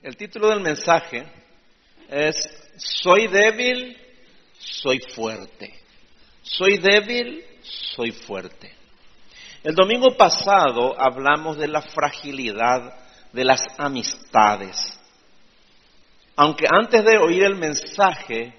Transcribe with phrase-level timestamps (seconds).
[0.00, 1.26] El título del mensaje
[2.08, 2.36] es
[2.76, 3.96] Soy débil,
[4.56, 5.74] soy fuerte.
[6.42, 8.72] Soy débil, soy fuerte.
[9.64, 12.94] El domingo pasado hablamos de la fragilidad
[13.32, 14.76] de las amistades.
[16.36, 18.54] Aunque antes de oír el mensaje,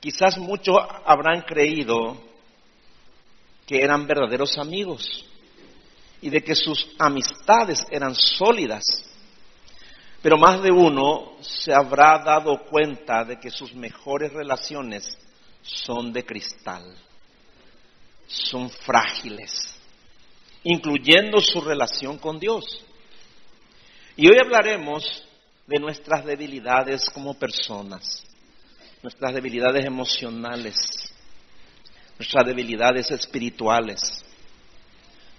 [0.00, 2.20] quizás muchos habrán creído
[3.68, 5.24] que eran verdaderos amigos
[6.20, 8.82] y de que sus amistades eran sólidas.
[10.22, 15.16] Pero más de uno se habrá dado cuenta de que sus mejores relaciones
[15.62, 16.96] son de cristal,
[18.26, 19.76] son frágiles,
[20.64, 22.64] incluyendo su relación con Dios.
[24.16, 25.24] Y hoy hablaremos
[25.66, 28.24] de nuestras debilidades como personas,
[29.02, 30.74] nuestras debilidades emocionales,
[32.18, 34.24] nuestras debilidades espirituales,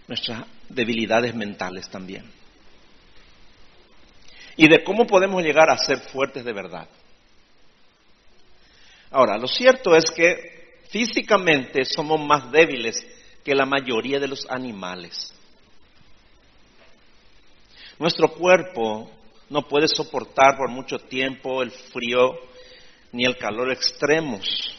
[0.08, 2.32] nuestras debilidades mentales también.
[4.58, 6.88] Y de cómo podemos llegar a ser fuertes de verdad.
[9.12, 13.06] Ahora, lo cierto es que físicamente somos más débiles
[13.44, 15.34] que la mayoría de los animales.
[18.00, 19.10] Nuestro cuerpo
[19.50, 22.38] no puede soportar por mucho tiempo el frío
[23.12, 24.76] ni el calor extremos.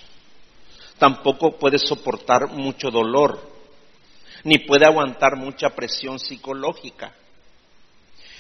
[0.99, 3.41] Tampoco puede soportar mucho dolor,
[4.45, 7.15] ni puede aguantar mucha presión psicológica.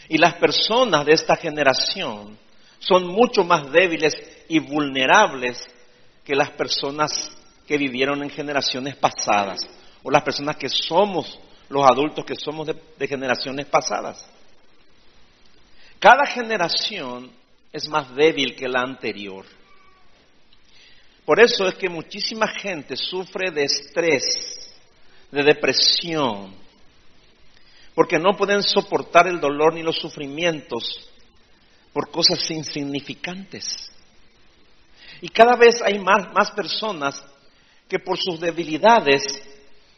[0.08, 2.38] Y las personas de esta generación
[2.78, 4.14] son mucho más débiles
[4.48, 5.66] y vulnerables
[6.24, 7.30] que las personas
[7.66, 9.60] que vivieron en generaciones pasadas,
[10.02, 14.24] o las personas que somos, los adultos que somos de, generaciones pasadas.
[15.98, 17.30] Cada generación
[17.72, 19.44] es más débil que la anterior.
[21.26, 24.72] Por eso es que muchísima gente sufre de estrés,
[25.30, 26.54] de depresión,
[27.98, 31.10] porque no pueden soportar el dolor ni los sufrimientos
[31.92, 33.90] por cosas insignificantes.
[35.20, 37.20] Y cada vez hay más, más personas
[37.88, 39.24] que por sus debilidades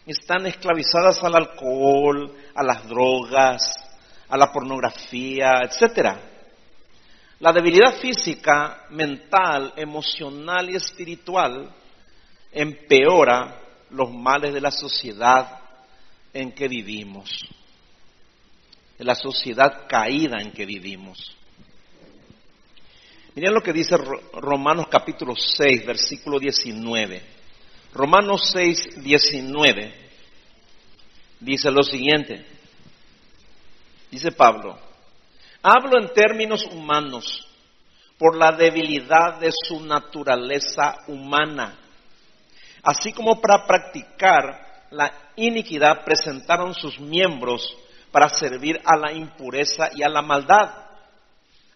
[0.06, 3.60] están esclavizadas al alcohol, a las drogas,
[4.30, 6.22] a la pornografía, etcétera.
[7.40, 11.70] La debilidad física, mental, emocional y espiritual
[12.50, 13.60] empeora
[13.90, 15.60] los males de la sociedad
[16.32, 17.28] en que vivimos,
[19.00, 21.34] de la sociedad caída en que vivimos.
[23.34, 23.96] Miren lo que dice
[24.34, 27.22] Romanos capítulo 6, versículo 19.
[27.94, 29.94] Romanos 6, 19
[31.40, 32.44] dice lo siguiente.
[34.10, 34.78] Dice Pablo,
[35.62, 37.48] hablo en términos humanos
[38.18, 41.74] por la debilidad de su naturaleza humana.
[42.82, 47.78] Así como para practicar la iniquidad presentaron sus miembros
[48.10, 50.70] para servir a la impureza y a la maldad.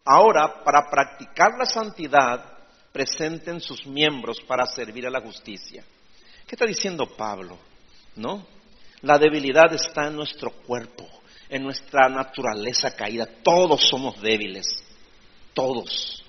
[0.05, 2.45] Ahora, para practicar la santidad,
[2.93, 5.85] presenten sus miembros para servir a la justicia.
[6.47, 7.59] ¿Qué está diciendo Pablo?
[8.17, 8.47] ¿No?
[9.03, 11.09] La debilidad está en nuestro cuerpo
[11.49, 13.29] en nuestra naturaleza caída.
[13.43, 14.67] Todos somos débiles,
[15.53, 16.25] todos.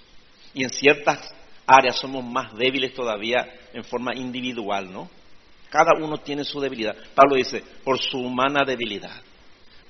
[0.53, 1.33] Y en ciertas
[1.65, 5.09] áreas somos más débiles todavía en forma individual, ¿no?
[5.69, 6.95] Cada uno tiene su debilidad.
[7.13, 9.21] Pablo dice, por su humana debilidad,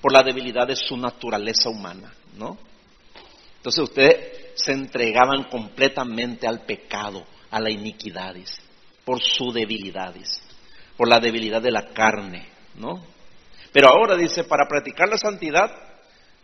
[0.05, 2.59] por la debilidad de su naturaleza humana, ¿no?
[3.57, 8.35] Entonces ustedes se entregaban completamente al pecado, a la iniquidad,
[9.03, 10.13] por su debilidad,
[10.95, 12.45] por la debilidad de la carne,
[12.75, 13.03] ¿no?
[13.71, 15.71] Pero ahora dice, para practicar la santidad,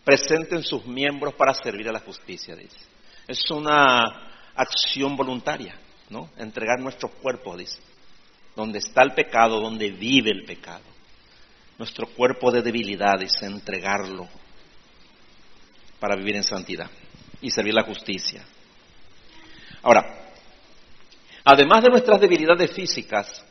[0.04, 2.80] presenten sus miembros para servir a la justicia, dice.
[3.28, 5.76] Es una acción voluntaria,
[6.10, 6.32] ¿no?
[6.36, 7.78] Entregar nuestros cuerpos, dice.
[8.56, 10.82] Donde está el pecado, donde vive el pecado.
[11.82, 14.28] Nuestro cuerpo de debilidad, dice, entregarlo
[16.00, 16.88] para vivir en santidad
[17.42, 18.46] y servir la justicia.
[19.82, 20.30] Ahora,
[21.44, 23.44] además de nuestras debilidades físicas,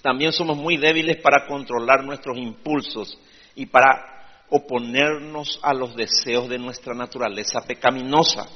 [0.00, 3.18] también somos muy débiles para controlar nuestros impulsos
[3.56, 8.46] y para oponernos a los deseos de nuestra naturaleza pecaminosa.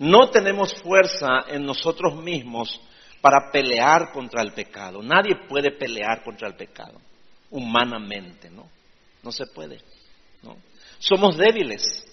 [0.00, 2.78] No tenemos fuerza en nosotros mismos
[3.22, 5.02] para pelear contra el pecado.
[5.02, 7.00] Nadie puede pelear contra el pecado,
[7.56, 8.68] humanamente, ¿no?
[9.22, 9.80] No se puede,
[10.42, 10.56] ¿no?
[10.98, 12.04] Somos débiles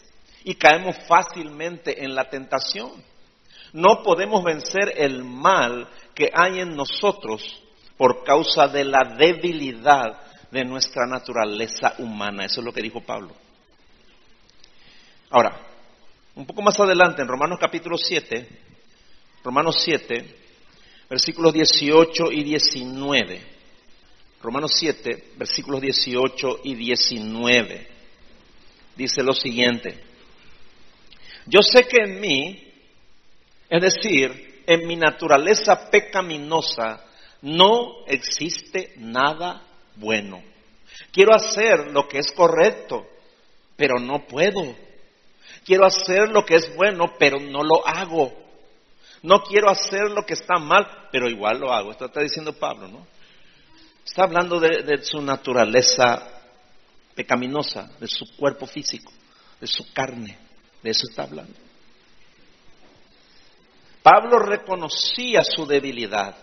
[0.45, 2.91] y caemos fácilmente en la tentación.
[3.73, 7.61] No podemos vencer el mal que hay en nosotros
[7.97, 12.45] por causa de la debilidad de nuestra naturaleza humana.
[12.45, 13.35] Eso es lo que dijo Pablo.
[15.29, 15.59] Ahora,
[16.35, 18.47] un poco más adelante, en Romanos capítulo 7,
[19.43, 20.37] Romanos 7,
[21.09, 23.52] versículos 18 y 19.
[24.43, 27.87] Romanos 7, versículos 18 y 19.
[28.97, 30.03] Dice lo siguiente.
[31.45, 32.73] Yo sé que en mí,
[33.69, 37.05] es decir, en mi naturaleza pecaminosa,
[37.41, 39.63] no existe nada
[39.95, 40.43] bueno.
[41.13, 43.07] Quiero hacer lo que es correcto,
[43.77, 44.75] pero no puedo.
[45.63, 48.33] Quiero hacer lo que es bueno, pero no lo hago.
[49.21, 51.91] No quiero hacer lo que está mal, pero igual lo hago.
[51.91, 53.12] Esto está diciendo Pablo, ¿no?
[54.05, 56.27] Está hablando de, su naturaleza
[57.15, 59.11] pecaminosa, de su cuerpo físico,
[59.59, 60.37] de su carne.
[60.81, 61.53] De eso está hablando.
[64.01, 66.35] Pablo reconocía su debilidad.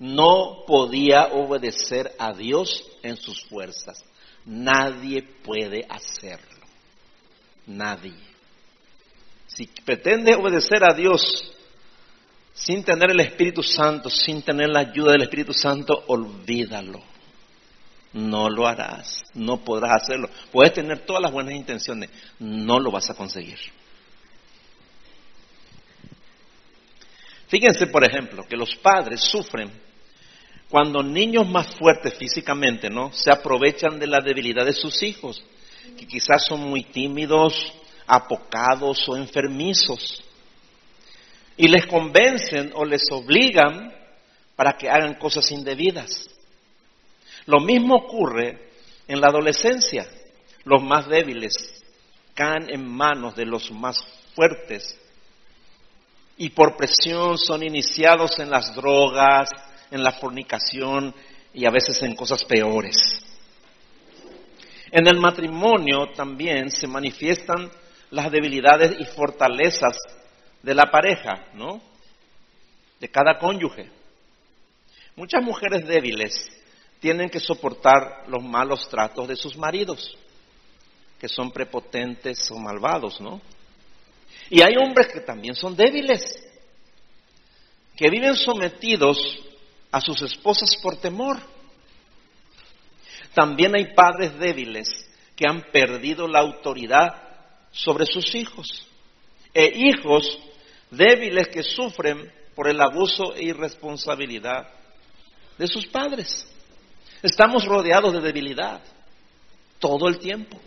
[0.00, 4.04] No podía obedecer a Dios en sus fuerzas.
[4.44, 6.66] Nadie puede hacerlo.
[7.66, 8.14] Nadie.
[9.46, 11.52] Si pretende obedecer a Dios
[12.52, 17.00] sin tener el Espíritu Santo, sin tener la ayuda del Espíritu Santo, olvídalo.
[18.12, 20.28] No lo harás, no podrás hacerlo.
[20.50, 22.10] Puedes tener todas las buenas intenciones,
[22.40, 23.58] no lo vas a conseguir.
[27.48, 29.70] Fíjense, por ejemplo, que los padres sufren
[30.68, 33.12] cuando niños más fuertes físicamente, ¿no?
[33.12, 35.42] Se aprovechan de la debilidad de sus hijos,
[35.98, 37.72] que quizás son muy tímidos,
[38.06, 40.22] apocados o enfermizos.
[41.60, 43.92] Y les convencen o les obligan
[44.56, 46.26] para que hagan cosas indebidas.
[47.44, 48.70] Lo mismo ocurre
[49.06, 50.08] en la adolescencia.
[50.64, 51.52] Los más débiles
[52.32, 54.02] caen en manos de los más
[54.34, 54.98] fuertes
[56.38, 59.50] y por presión son iniciados en las drogas,
[59.90, 61.14] en la fornicación
[61.52, 62.96] y a veces en cosas peores.
[64.90, 67.70] En el matrimonio también se manifiestan
[68.10, 69.98] las debilidades y fortalezas
[70.62, 71.80] de la pareja, ¿no?
[72.98, 73.90] De cada cónyuge.
[75.16, 76.32] Muchas mujeres débiles
[77.00, 80.16] tienen que soportar los malos tratos de sus maridos,
[81.18, 83.40] que son prepotentes o malvados, ¿no?
[84.50, 86.22] Y hay hombres que también son débiles,
[87.96, 89.18] que viven sometidos
[89.90, 91.38] a sus esposas por temor.
[93.34, 94.88] También hay padres débiles
[95.36, 97.30] que han perdido la autoridad
[97.70, 98.86] sobre sus hijos,
[99.54, 100.38] e hijos
[100.90, 104.68] débiles que sufren por el abuso e irresponsabilidad
[105.56, 106.46] de sus padres.
[107.22, 108.82] Estamos rodeados de debilidad
[109.78, 110.60] todo el tiempo.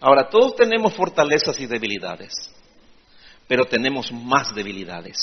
[0.00, 2.34] Ahora, todos tenemos fortalezas y debilidades,
[3.48, 5.16] pero tenemos más debilidades.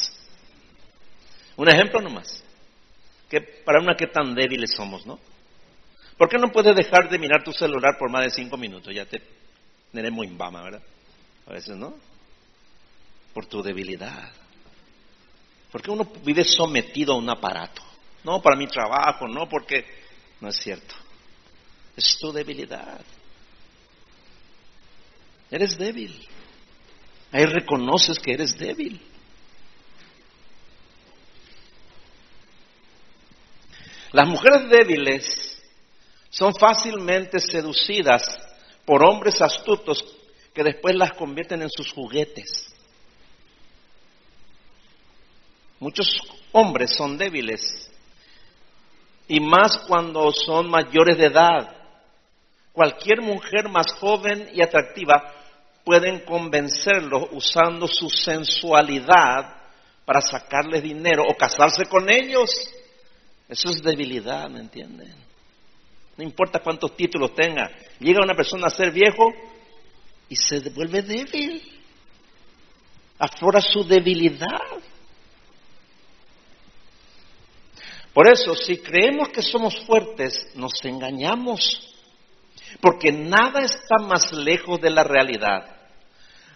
[1.55, 2.43] Un ejemplo nomás,
[3.29, 5.19] que para una que tan débiles somos, ¿no?
[6.17, 8.93] ¿Por qué no puedes dejar de mirar tu celular por más de cinco minutos?
[8.93, 9.21] Ya te
[9.93, 10.81] muy imbama, ¿verdad?
[11.47, 11.93] A veces, ¿no?
[13.33, 14.31] Por tu debilidad.
[15.71, 17.81] ¿Por qué uno vive sometido a un aparato?
[18.23, 19.85] No para mi trabajo, no porque
[20.39, 20.95] no es cierto.
[21.95, 23.01] Es tu debilidad.
[25.49, 26.27] Eres débil.
[27.31, 29.01] Ahí reconoces que eres débil.
[34.11, 35.61] Las mujeres débiles
[36.29, 38.23] son fácilmente seducidas
[38.91, 40.03] por hombres astutos
[40.53, 42.75] que después las convierten en sus juguetes.
[45.79, 46.19] Muchos
[46.51, 47.89] hombres son débiles
[49.29, 51.73] y más cuando son mayores de edad.
[52.73, 55.35] Cualquier mujer más joven y atractiva
[55.85, 59.55] pueden convencerlos usando su sensualidad
[60.03, 62.49] para sacarles dinero o casarse con ellos.
[63.47, 65.30] Eso es debilidad, ¿me entienden?
[66.21, 67.71] No importa cuántos títulos tenga.
[67.99, 69.33] Llega una persona a ser viejo
[70.29, 71.59] y se vuelve débil.
[73.17, 74.47] Aflora su debilidad.
[78.13, 81.91] Por eso, si creemos que somos fuertes, nos engañamos,
[82.79, 85.75] porque nada está más lejos de la realidad.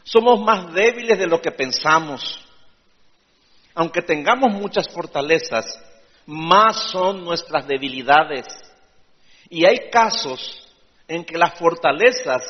[0.04, 2.40] Somos más débiles de lo que pensamos.
[3.74, 5.66] Aunque tengamos muchas fortalezas,
[6.28, 8.65] más son nuestras debilidades.
[9.50, 10.68] Y hay casos
[11.08, 12.42] en que las fortalezas,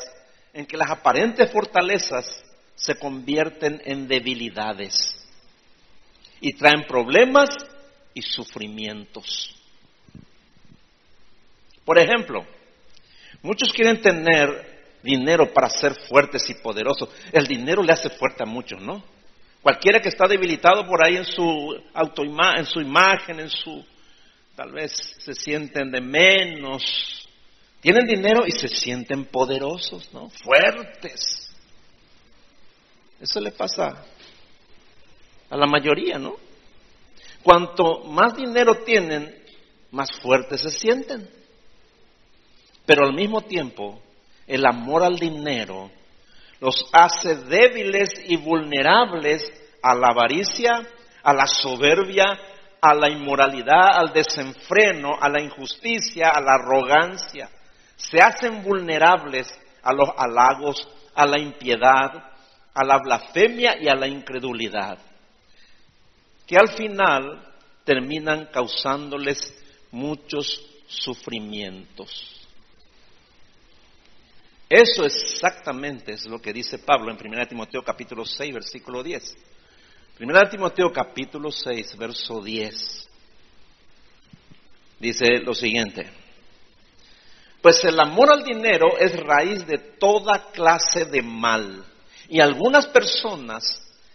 [0.52, 5.26] en que las aparentes fortalezas se convierten en debilidades
[6.40, 7.50] y traen problemas
[8.14, 9.54] y sufrimientos.
[11.84, 12.44] Por ejemplo,
[13.42, 17.08] muchos quieren tener dinero para ser fuertes y poderosos.
[17.32, 19.02] El dinero le hace fuerte a muchos, ¿no?
[19.62, 23.84] Cualquiera que está debilitado por ahí en su autoimagen, en su imagen, en su
[24.56, 27.28] tal vez se sienten de menos.
[27.80, 30.30] Tienen dinero y se sienten poderosos, ¿no?
[30.30, 31.54] Fuertes.
[33.20, 34.04] Eso le pasa
[35.48, 36.36] a la mayoría, ¿no?
[37.42, 39.32] Cuanto más dinero tienen,
[39.92, 41.30] más fuertes se sienten.
[42.86, 44.00] Pero al mismo tiempo,
[44.46, 45.90] el amor al dinero
[46.60, 49.42] los hace débiles y vulnerables
[49.82, 50.72] a la avaricia,
[51.22, 52.38] a la soberbia,
[52.90, 57.50] a la inmoralidad, al desenfreno, a la injusticia, a la arrogancia.
[57.96, 59.48] Se hacen vulnerables
[59.82, 62.32] a los halagos, a la impiedad,
[62.74, 64.98] a la blasfemia y a la incredulidad,
[66.46, 67.42] que al final
[67.84, 69.54] terminan causándoles
[69.90, 72.36] muchos sufrimientos.
[74.68, 79.36] Eso exactamente es lo que dice Pablo en 1 Timoteo capítulo 6, versículo 10.
[80.18, 83.08] 1 Timoteo capítulo 6, verso 10.
[84.98, 86.10] Dice lo siguiente.
[87.60, 91.84] Pues el amor al dinero es raíz de toda clase de mal.
[92.30, 93.62] Y algunas personas,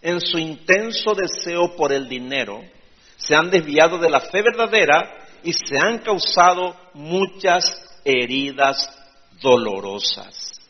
[0.00, 2.64] en su intenso deseo por el dinero,
[3.16, 8.90] se han desviado de la fe verdadera y se han causado muchas heridas
[9.40, 10.60] dolorosas.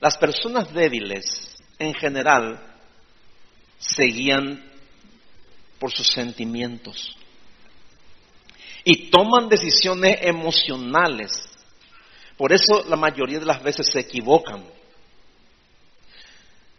[0.00, 2.73] Las personas débiles, en general,
[3.86, 4.64] se guían
[5.78, 7.16] por sus sentimientos
[8.84, 11.30] y toman decisiones emocionales.
[12.36, 14.64] Por eso la mayoría de las veces se equivocan.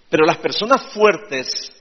[0.09, 1.71] Pero las personas fuertes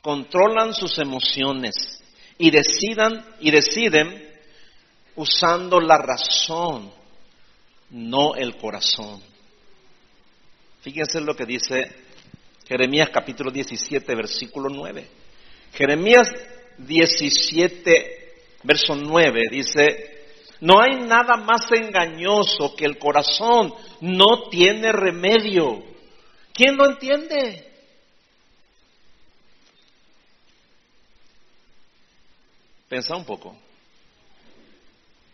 [0.00, 2.02] controlan sus emociones
[2.38, 4.30] y decidan y deciden
[5.16, 6.90] usando la razón,
[7.90, 9.22] no el corazón.
[10.80, 11.94] Fíjense lo que dice
[12.70, 15.04] Jeremías capítulo 17, versículo 9.
[15.74, 16.32] Jeremías
[16.78, 20.24] 17, verso 9 dice,
[20.60, 25.82] no hay nada más engañoso que el corazón, no tiene remedio.
[26.52, 27.72] ¿Quién lo entiende?
[32.88, 33.56] Pensa un poco.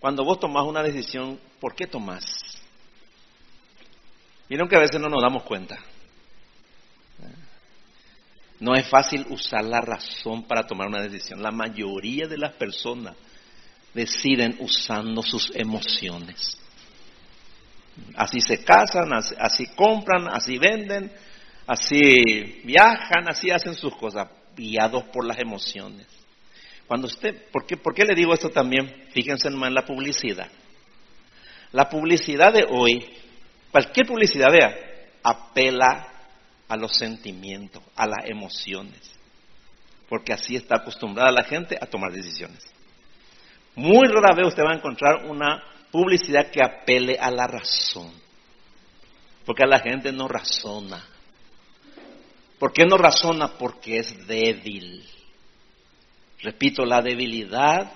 [0.01, 2.25] Cuando vos tomás una decisión, ¿por qué tomás?
[4.49, 5.79] Vieron que a veces no nos damos cuenta.
[8.61, 11.43] No es fácil usar la razón para tomar una decisión.
[11.43, 13.15] La mayoría de las personas
[13.93, 16.57] deciden usando sus emociones.
[18.15, 21.11] Así se casan, así, compran, así venden,
[21.67, 26.07] así viajan, así hacen sus cosas, guiados por las emociones.
[26.87, 29.07] Cuando usted, ¿por qué, ¿por qué le digo esto también?
[29.13, 30.49] Fíjense en la publicidad.
[31.73, 33.05] La publicidad de hoy,
[33.71, 34.75] cualquier publicidad, vea,
[35.23, 36.16] apela
[36.69, 39.01] a los sentimientos, a las emociones,
[40.09, 42.65] porque así está acostumbrada la gente a tomar decisiones.
[43.75, 48.11] Muy rara vez usted va a encontrar una publicidad que apele a la razón,
[49.45, 51.05] porque la gente no razona.
[52.59, 53.49] ¿Por qué no razona?
[53.59, 55.05] Porque es débil.
[56.41, 57.93] Repito, la debilidad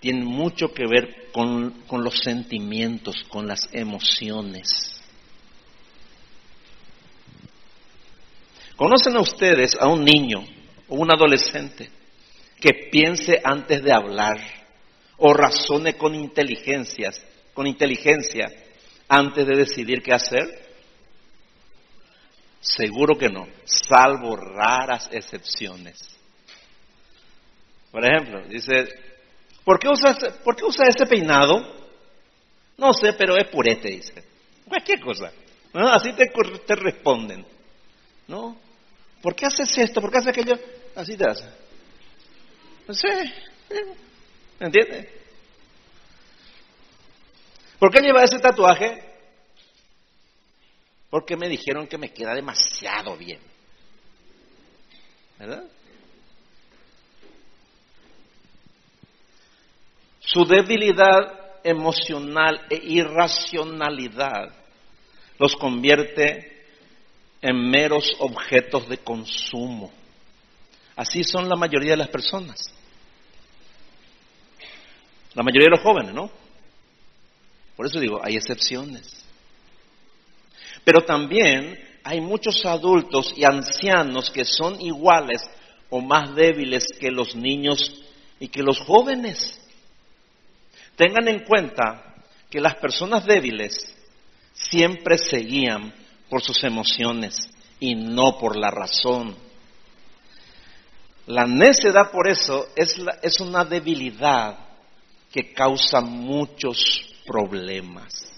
[0.00, 4.99] tiene mucho que ver con, los sentimientos, con las emociones.
[8.80, 10.42] ¿Conocen a ustedes a un niño
[10.88, 11.90] o un adolescente
[12.58, 14.38] que piense antes de hablar
[15.18, 17.22] o razone con inteligencias,
[17.52, 18.46] con inteligencia
[19.06, 20.48] antes de decidir qué hacer?
[22.58, 25.98] Seguro que no, salvo raras excepciones.
[27.90, 28.88] Por ejemplo, dice,
[29.62, 31.60] ¿por qué usa, ¿por qué usa ese peinado?
[32.78, 34.24] No sé, pero es purete, dice.
[34.66, 35.30] Cualquier cosa.
[35.74, 36.24] Así te,
[36.66, 37.44] te responden.
[38.26, 38.69] ¿No?
[39.22, 40.00] ¿Por qué haces esto?
[40.00, 40.58] ¿Por qué haces aquello?
[40.94, 41.44] Así te hace.
[42.86, 43.34] No sé.
[44.58, 45.08] ¿Me entiendes?
[47.78, 49.04] ¿Por qué lleva ese tatuaje?
[51.08, 53.40] Porque me dijeron que me queda demasiado bien.
[55.38, 55.64] ¿Verdad?
[60.20, 64.52] Su debilidad emocional e irracionalidad
[65.38, 66.59] los convierte
[67.42, 69.92] en meros objetos de consumo.
[70.96, 72.60] Así son la mayoría de las personas.
[75.34, 76.30] La mayoría de los jóvenes, ¿no?
[77.76, 79.24] Por eso digo, hay excepciones.
[80.84, 85.42] Pero también hay muchos adultos y ancianos que son iguales
[85.88, 88.04] o más débiles que los niños
[88.38, 89.60] y que los jóvenes.
[90.96, 92.16] Tengan en cuenta
[92.50, 93.96] que las personas débiles
[94.52, 95.94] siempre se guían
[96.30, 99.36] por sus emociones y no por la razón.
[101.26, 104.58] La necedad por eso es, es una debilidad
[105.30, 108.30] que causa muchos problemas.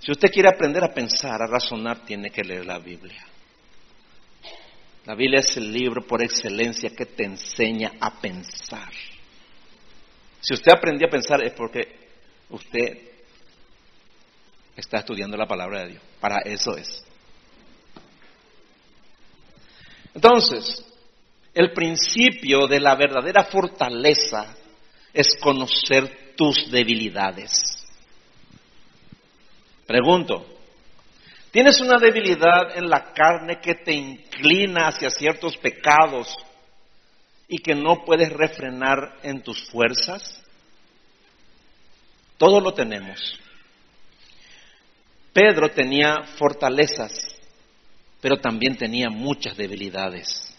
[0.00, 3.24] Si usted quiere aprender a pensar, a razonar, tiene que leer la Biblia.
[5.06, 8.92] La Biblia es el libro por excelencia que te enseña a pensar.
[10.40, 12.08] Si usted aprendió a pensar es porque
[12.50, 13.13] usted
[14.76, 16.02] está estudiando la palabra de Dios.
[16.20, 17.04] Para eso es.
[20.14, 20.84] Entonces,
[21.52, 24.56] el principio de la verdadera fortaleza
[25.12, 27.50] es conocer tus debilidades.
[29.86, 30.46] Pregunto,
[31.50, 36.34] ¿tienes una debilidad en la carne que te inclina hacia ciertos pecados
[37.48, 40.42] y que no puedes refrenar en tus fuerzas?
[42.38, 43.38] Todo lo tenemos.
[45.34, 47.12] Pedro tenía fortalezas,
[48.20, 50.56] pero también tenía muchas debilidades.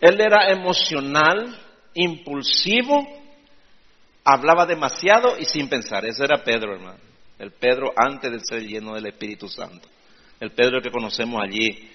[0.00, 1.56] Él era emocional,
[1.94, 3.06] impulsivo,
[4.24, 6.06] hablaba demasiado y sin pensar.
[6.06, 6.98] Eso era Pedro, hermano.
[7.38, 9.86] El Pedro antes de ser lleno del Espíritu Santo.
[10.40, 11.90] El Pedro que conocemos allí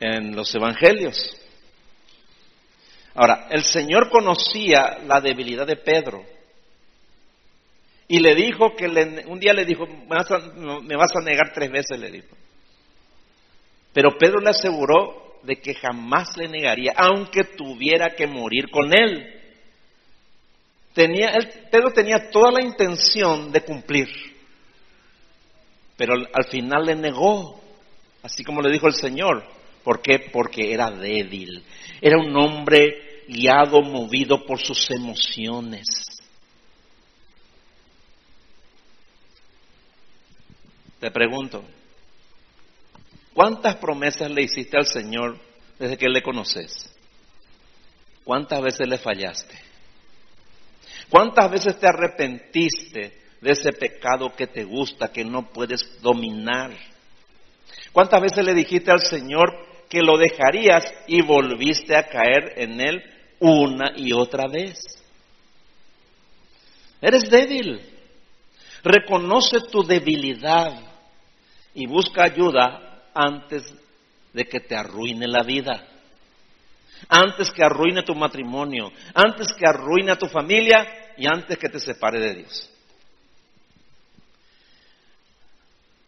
[0.00, 1.36] en los Evangelios.
[3.14, 6.24] Ahora, el Señor conocía la debilidad de Pedro.
[8.08, 8.86] Y le dijo que
[9.26, 12.34] un día le dijo, me vas, a, negar tres veces, le dijo.
[13.92, 19.34] Pero Pedro le aseguró de que jamás le negaría, aunque tuviera que morir con él.
[20.94, 21.32] Tenía,
[21.70, 24.08] Pedro tenía toda la intención de cumplir,
[25.96, 27.60] pero al final le negó,
[28.22, 29.44] así como le dijo el Señor.
[29.84, 30.18] ¿Por qué?
[30.32, 31.62] Porque era débil,
[32.00, 36.07] era un hombre guiado, movido por sus emociones.
[41.00, 41.64] Te pregunto,
[43.38, 45.38] ¿Cuántas promesas le hiciste al Señor
[45.78, 46.92] desde que le conoces?
[48.24, 49.56] ¿Cuántas veces le fallaste?
[51.08, 56.72] ¿Cuántas veces te arrepentiste de ese pecado que te gusta, que no puedes dominar?
[57.92, 59.54] ¿Cuántas veces le dijiste al Señor
[59.88, 63.00] que lo dejarías y volviste a caer en él
[63.38, 64.80] una y otra vez?
[67.00, 67.80] Eres débil.
[68.82, 70.87] Reconoce tu debilidad
[71.78, 73.72] y busca ayuda antes
[74.32, 75.86] de que te arruine la vida,
[77.08, 81.78] antes que arruine tu matrimonio, antes que arruine a tu familia y antes que te
[81.78, 82.68] separe de Dios.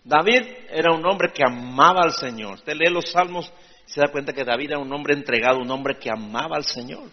[0.02, 2.54] David era un hombre que amaba al Señor.
[2.54, 3.52] Usted lee los salmos
[3.86, 6.64] y se da cuenta que David era un hombre entregado, un hombre que amaba al
[6.64, 7.08] Señor.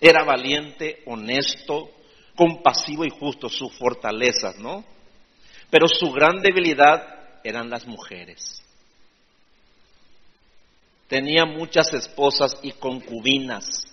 [0.00, 1.92] Era valiente, honesto,
[2.34, 4.84] compasivo y justo, sus fortalezas, ¿no?
[5.70, 8.62] Pero su gran debilidad eran las mujeres.
[11.08, 13.84] Tenía muchas esposas y concubinas.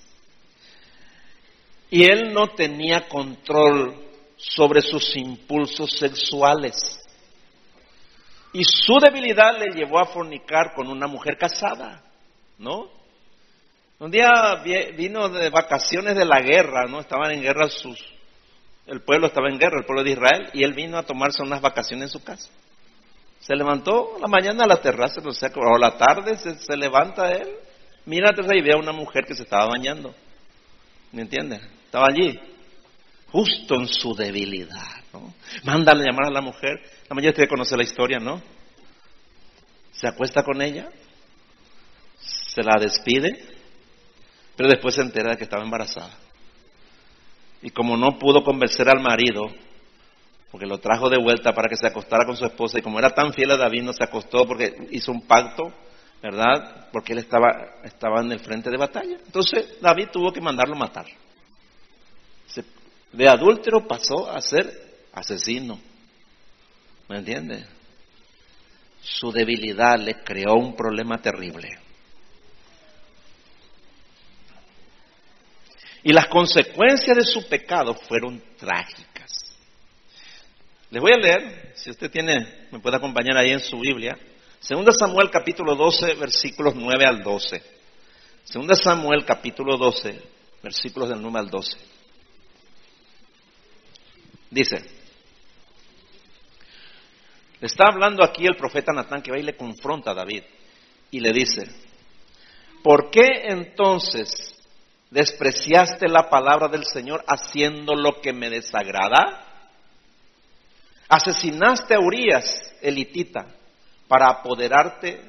[1.89, 3.95] Y él no tenía control
[4.37, 6.75] sobre sus impulsos sexuales.
[8.53, 12.03] Y su debilidad le llevó a fornicar con una mujer casada,
[12.57, 12.89] ¿no?
[13.99, 14.63] Un día
[14.95, 16.99] vino de vacaciones de la guerra, ¿no?
[16.99, 17.99] Estaban en guerra sus,
[18.85, 21.61] el pueblo estaba en guerra, el pueblo de Israel, y él vino a tomarse unas
[21.61, 22.49] vacaciones en su casa.
[23.39, 27.47] Se levantó la mañana a la terraza, o sea, o la tarde se, levanta él,
[28.05, 30.13] mira atrás y ve a una mujer que se estaba bañando.
[31.11, 31.61] ¿Me entiendes?
[31.85, 32.37] Estaba allí,
[33.31, 35.03] justo en su debilidad.
[35.13, 35.33] ¿no?
[35.63, 36.81] Mándale llamar a la mujer.
[37.09, 38.41] La mayoría de conoce la historia, ¿no?
[39.93, 40.89] Se acuesta con ella,
[42.19, 43.43] se la despide,
[44.55, 46.15] pero después se entera de que estaba embarazada.
[47.61, 49.47] Y como no pudo convencer al marido
[50.57, 53.11] porque lo trajo de vuelta para que se acostara con su esposa y como era
[53.11, 55.71] tan fiel a David no se acostó porque hizo un pacto,
[56.19, 56.87] ¿verdad?
[56.91, 59.19] Porque él estaba, estaba en el frente de batalla.
[59.23, 61.05] Entonces David tuvo que mandarlo matar.
[63.11, 65.79] De adúltero pasó a ser asesino.
[67.07, 67.63] ¿Me entiende?
[68.99, 71.69] Su debilidad le creó un problema terrible.
[76.01, 79.16] Y las consecuencias de su pecado fueron trágicas.
[80.89, 84.17] Les voy a leer, si usted tiene, me puede acompañar ahí en su Biblia,
[84.67, 87.61] 2 Samuel capítulo 12, versículos 9 al 12.
[88.53, 90.21] 2 Samuel capítulo 12,
[90.63, 91.77] versículos del 9 al 12.
[94.49, 94.77] Dice,
[97.59, 100.43] le está hablando aquí el profeta Natán que va y le confronta a David
[101.11, 101.67] y le dice,
[102.81, 104.55] ¿por qué entonces
[105.11, 109.46] despreciaste la palabra del Señor haciendo lo que me desagrada?
[111.09, 113.47] Asesinaste a Urias, elitita,
[114.07, 115.21] para apoderarte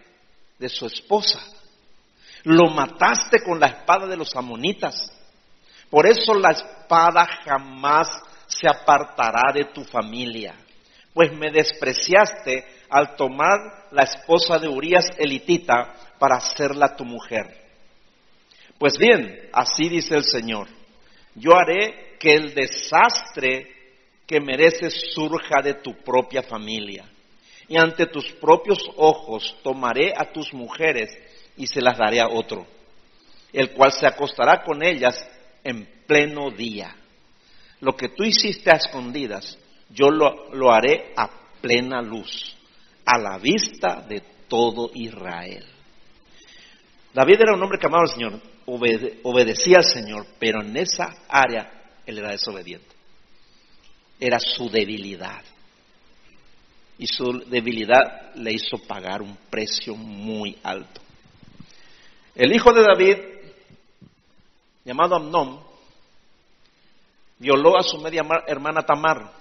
[0.59, 1.41] de su esposa.
[2.45, 5.13] Lo mataste con la espada de los amonitas.
[5.91, 8.09] Por eso la espada jamás
[8.47, 10.55] se apartará de tu familia.
[11.13, 17.67] Pues me despreciaste al tomar la esposa de Urias elitita para hacerla tu mujer.
[18.79, 20.69] Pues bien, así dice el Señor,
[21.35, 23.78] yo haré que el desastre
[24.29, 27.09] que mereces surja de tu propia familia.
[27.67, 31.11] Y ante tus propios ojos tomaré a tus mujeres
[31.57, 32.67] y se las daré a otro,
[33.53, 35.27] el cual se acostará con ellas
[35.65, 36.95] en pleno día.
[37.81, 41.31] Lo que tú hiciste a escondidas, yo lo, lo haré a
[41.63, 42.55] plena luz,
[43.07, 45.65] a la vista de todo Israel.
[47.15, 52.01] David era un hombre que amaba al Señor, obedecía al Señor, pero en esa área
[52.05, 52.98] él era desobediente.
[54.19, 55.43] Era su debilidad.
[56.99, 61.01] Y su debilidad le hizo pagar un precio muy alto.
[62.35, 63.17] El hijo de David,
[64.85, 65.61] llamado Amnón,
[67.39, 69.33] violó a su media hermana Tamar.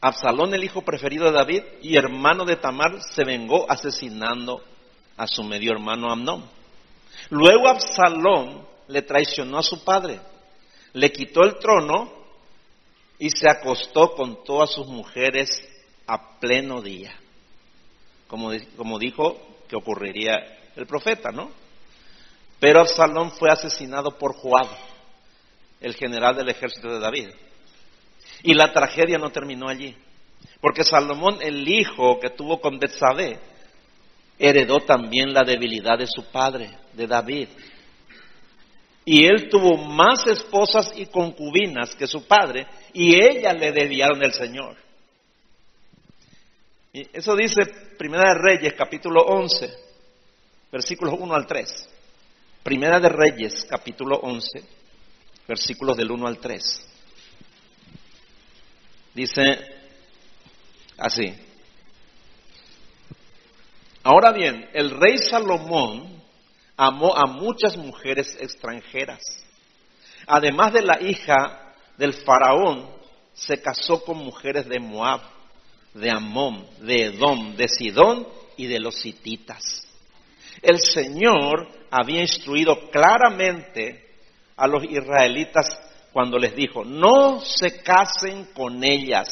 [0.00, 4.62] Absalón, el hijo preferido de David y hermano de Tamar, se vengó asesinando
[5.16, 6.48] a su medio hermano Amnón.
[7.30, 10.20] Luego Absalón le traicionó a su padre,
[10.92, 12.12] le quitó el trono
[13.18, 15.48] y se acostó con todas sus mujeres
[16.06, 17.14] a pleno día,
[18.28, 20.36] como, como dijo que ocurriría
[20.76, 21.50] el profeta, ¿no?
[22.60, 24.68] Pero Absalón fue asesinado por Joab,
[25.80, 27.28] el general del ejército de David.
[28.42, 29.96] Y la tragedia no terminó allí,
[30.60, 33.38] porque Salomón, el hijo que tuvo con Betsabé,
[34.38, 37.48] heredó también la debilidad de su padre, de David.
[39.04, 44.32] Y él tuvo más esposas y concubinas que su padre, y ellas le debieron el
[44.32, 44.76] Señor.
[46.92, 47.62] Y eso dice
[47.98, 49.70] Primera de Reyes, capítulo 11,
[50.72, 51.88] versículos 1 al 3.
[52.62, 54.62] Primera de Reyes, capítulo 11,
[55.46, 56.88] versículos del 1 al 3.
[59.14, 59.58] Dice
[60.96, 61.34] así.
[64.02, 66.22] Ahora bien, el rey Salomón
[66.76, 69.20] amó a muchas mujeres extranjeras.
[70.26, 71.67] Además de la hija
[71.98, 72.88] del faraón,
[73.34, 75.20] se casó con mujeres de Moab,
[75.94, 79.86] de Amón, de Edom, de Sidón y de los hititas.
[80.62, 84.08] El Señor había instruido claramente
[84.56, 85.66] a los israelitas
[86.12, 89.28] cuando les dijo, no se casen con ellas,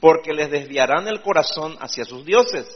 [0.00, 2.66] porque les desviarán el corazón hacia sus dioses.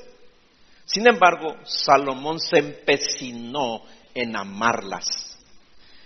[0.85, 3.83] Sin embargo, Salomón se empecinó
[4.14, 5.24] en amarlas.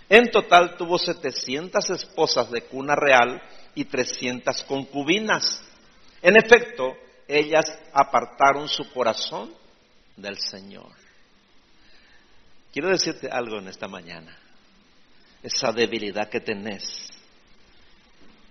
[0.09, 3.41] En total tuvo 700 esposas de cuna real
[3.75, 5.61] y 300 concubinas.
[6.21, 9.53] En efecto, ellas apartaron su corazón
[10.17, 10.91] del Señor.
[12.73, 14.35] Quiero decirte algo en esta mañana.
[15.41, 16.83] Esa debilidad que tenés,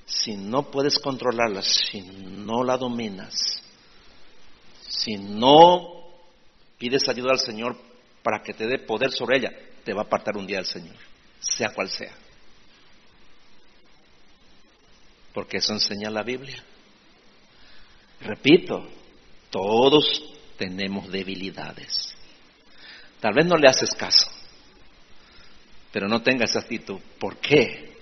[0.07, 3.63] si no puedes controlarla, si no la dominas,
[4.89, 6.07] si no
[6.79, 7.77] pides ayuda al Señor
[8.23, 9.53] para que te dé poder sobre ella,
[9.85, 10.97] te va a apartar un día el Señor,
[11.41, 12.13] sea cual sea.
[15.33, 16.63] Porque eso enseña la Biblia.
[18.21, 18.89] Repito,
[19.51, 22.15] todos tenemos debilidades.
[23.21, 24.31] Tal vez no le haces caso,
[25.93, 27.01] pero no tengas actitud.
[27.19, 27.97] ¿Por qué?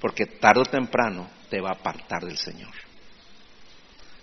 [0.00, 2.72] Porque tarde o temprano te va a apartar del Señor.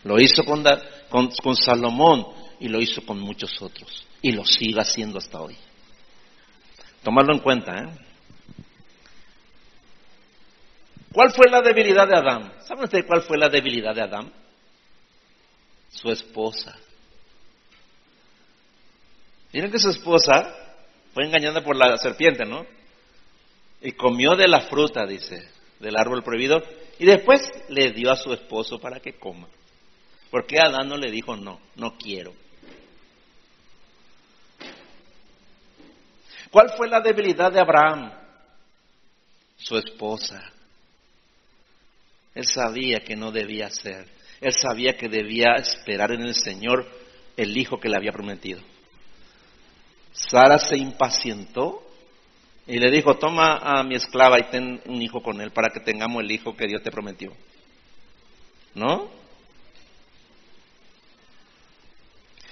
[0.04, 0.64] Lo hizo con,
[1.10, 2.26] con, con Salomón,
[2.60, 5.56] y lo hizo con muchos otros y lo sigue haciendo hasta hoy.
[7.04, 7.90] Tomarlo en cuenta, ¿eh?
[11.12, 12.54] ¿Cuál fue la debilidad de Adán?
[12.62, 14.32] ¿Saben ustedes cuál fue la debilidad de Adán?
[15.90, 16.78] Su esposa.
[19.52, 20.56] Miren que su esposa
[21.14, 22.66] fue engañada por la serpiente, ¿no?
[23.82, 26.62] Y comió de la fruta, dice, del árbol prohibido,
[27.00, 29.48] y después le dio a su esposo para que coma.
[30.30, 32.34] ¿Por qué Adán no le dijo no, no quiero?
[36.52, 38.12] ¿Cuál fue la debilidad de Abraham?
[39.58, 40.54] Su esposa.
[42.36, 44.08] Él sabía que no debía hacer.
[44.42, 46.88] Él sabía que debía esperar en el Señor
[47.36, 48.62] el hijo que le había prometido.
[50.12, 51.84] Sara se impacientó
[52.68, 55.80] y le dijo, toma a mi esclava y ten un hijo con él para que
[55.80, 57.34] tengamos el hijo que Dios te prometió.
[58.76, 59.10] ¿No?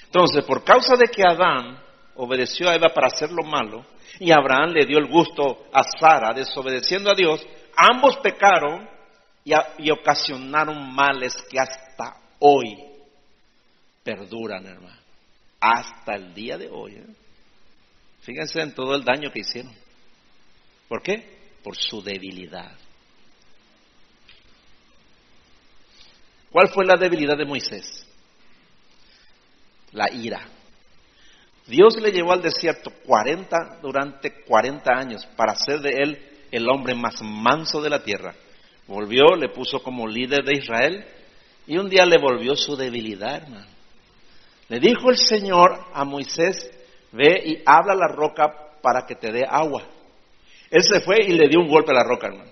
[0.06, 1.80] Entonces, por causa de que Adán
[2.16, 3.86] obedeció a Eva para hacer lo malo
[4.20, 8.90] y Abraham le dio el gusto a Sara desobedeciendo a Dios, ambos pecaron
[9.78, 12.78] y, ocasionaron males que hasta hoy
[14.04, 14.98] perduran, hermano.
[15.60, 16.96] Hasta el día de hoy.
[16.96, 17.06] ¿eh?
[18.22, 19.74] Fíjense en todo el daño que hicieron.
[20.88, 21.38] ¿Por qué?
[21.64, 22.72] Por su debilidad.
[26.52, 28.06] ¿Cuál fue la debilidad de Moisés?
[29.92, 30.48] La ira
[31.68, 36.96] Dios le llevó al desierto 40 durante 40 años para hacer de él el hombre
[36.96, 38.34] más manso de la tierra.
[38.88, 41.06] Volvió, le puso como líder de Israel
[41.68, 43.68] y un día le volvió su debilidad, hermano.
[44.70, 46.72] Le dijo el Señor a Moisés,
[47.12, 49.84] ve y habla a la roca para que te dé agua.
[50.70, 52.52] Él se fue y le dio un golpe a la roca, hermano.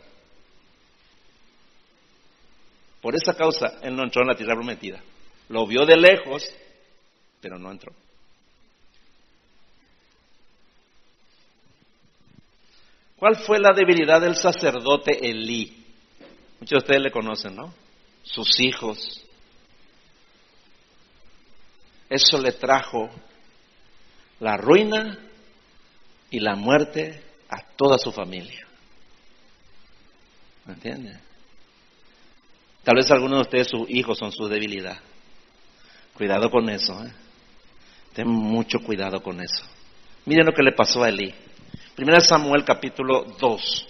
[3.02, 5.02] Por esa causa, él no entró en la tierra prometida.
[5.50, 6.43] Lo vio de lejos,
[7.39, 7.93] pero no entró.
[13.17, 15.85] ¿Cuál fue la debilidad del sacerdote Elí?
[16.60, 17.74] Muchos de ustedes le conocen, ¿no?
[18.24, 19.24] Sus hijos.
[22.10, 23.10] Eso le trajo
[24.39, 25.18] la ruina
[26.30, 28.65] y la muerte a toda su familia.
[30.65, 30.76] ¿Me?
[32.84, 35.00] Tal vez algunos de ustedes, sus hijos, son su debilidad.
[36.13, 37.04] Cuidado con eso.
[37.04, 37.12] ¿eh?
[38.13, 39.65] Ten mucho cuidado con eso.
[40.26, 41.34] Miren lo que le pasó a Elí.
[41.96, 43.88] Primera Samuel capítulo 2.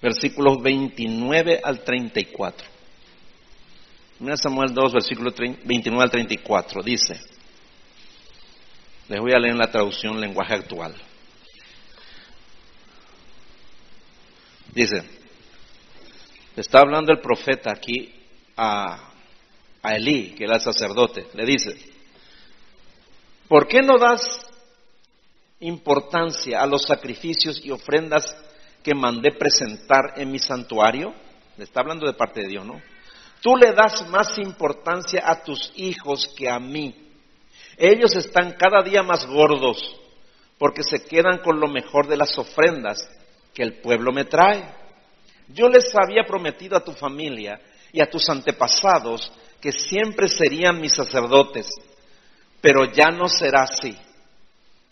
[0.00, 2.66] Versículos 29 al 34.
[4.16, 6.82] Primera Samuel 2, versículo 29 al 34.
[6.82, 7.20] Dice,
[9.08, 10.94] les voy a leer la traducción lenguaje actual.
[14.72, 15.02] Dice,
[16.56, 18.14] está hablando el profeta aquí
[18.56, 19.12] a,
[19.82, 21.26] a Elí, que era el sacerdote.
[21.34, 21.76] Le dice,
[23.48, 24.46] ¿por qué no das
[25.60, 28.36] importancia a los sacrificios y ofrendas
[28.82, 31.12] que mandé presentar en mi santuario?
[31.56, 32.80] Le está hablando de parte de Dios, ¿no?
[33.40, 36.94] Tú le das más importancia a tus hijos que a mí.
[37.76, 39.96] Ellos están cada día más gordos
[40.58, 43.08] porque se quedan con lo mejor de las ofrendas
[43.54, 44.62] que el pueblo me trae.
[45.48, 47.60] Yo les había prometido a tu familia
[47.92, 51.70] y a tus antepasados que siempre serían mis sacerdotes,
[52.60, 53.96] pero ya no será así.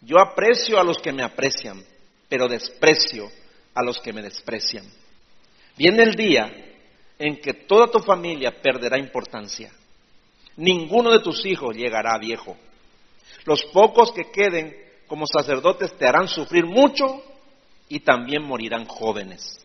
[0.01, 1.85] Yo aprecio a los que me aprecian,
[2.29, 3.31] pero desprecio
[3.75, 4.85] a los que me desprecian.
[5.77, 6.53] Viene el día
[7.19, 9.73] en que toda tu familia perderá importancia.
[10.57, 12.57] Ninguno de tus hijos llegará viejo.
[13.45, 14.77] Los pocos que queden
[15.07, 17.23] como sacerdotes te harán sufrir mucho
[17.89, 19.65] y también morirán jóvenes.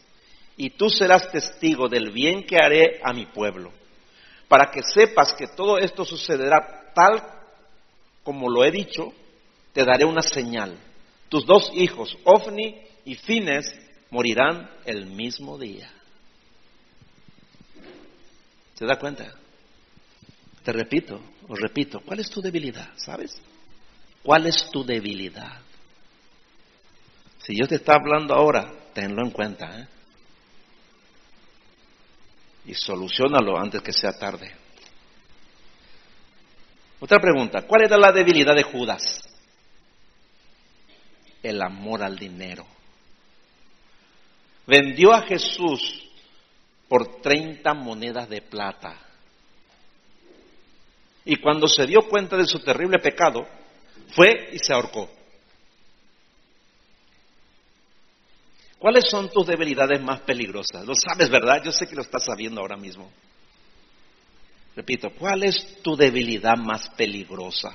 [0.56, 3.72] Y tú serás testigo del bien que haré a mi pueblo,
[4.48, 7.34] para que sepas que todo esto sucederá tal
[8.24, 9.14] como lo he dicho,
[9.74, 10.78] te daré una señal.
[11.30, 13.74] Tus dos hijos, Ofni y Fines,
[14.14, 15.92] morirán el mismo día.
[18.76, 19.34] ¿Se da cuenta?
[20.64, 22.92] Te repito, os repito, ¿cuál es tu debilidad?
[22.96, 23.36] ¿Sabes?
[24.22, 25.62] ¿Cuál es tu debilidad?
[27.40, 29.82] Si Dios te está hablando ahora, tenlo en cuenta.
[29.82, 29.88] ¿eh?
[32.68, 34.56] Y solucionalo antes que sea tarde.
[37.00, 39.24] Otra pregunta, ¿cuál era la debilidad de Judas?
[41.44, 42.66] el amor al dinero.
[44.66, 46.08] Vendió a Jesús
[46.88, 48.98] por 30 monedas de plata.
[51.26, 53.48] Y cuando se dio cuenta de su terrible pecado,
[54.16, 55.10] fue y se ahorcó.
[58.78, 60.86] ¿Cuáles son tus debilidades más peligrosas?
[60.86, 61.64] Lo sabes, ¿verdad?
[61.64, 63.10] Yo sé que lo estás sabiendo ahora mismo.
[64.76, 67.74] Repito, ¿cuál es tu debilidad más peligrosa?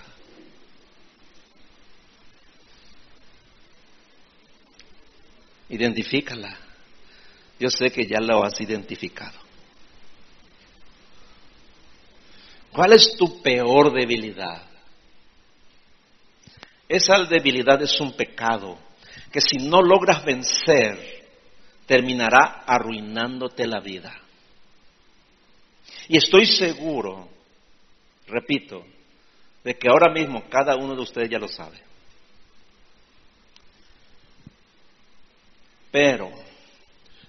[5.70, 6.68] Identifícala.
[7.59, 9.38] Yo sé que ya lo has identificado.
[12.73, 14.62] ¿Cuál es tu peor debilidad?
[16.88, 18.79] Esa debilidad es un pecado
[19.33, 21.27] que si no logras vencer,
[21.87, 24.14] terminará arruinándote la vida.
[26.09, 27.29] Y estoy seguro,
[28.27, 28.87] repito,
[29.64, 31.79] de que ahora mismo cada uno de ustedes ya lo sabe.
[35.90, 36.31] Pero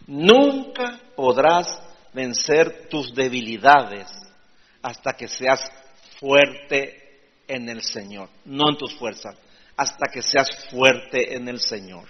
[0.09, 1.67] nunca podrás
[2.13, 4.09] vencer tus debilidades
[4.81, 5.71] hasta que seas
[6.19, 9.35] fuerte en el Señor, no en tus fuerzas,
[9.77, 12.07] hasta que seas fuerte en el Señor.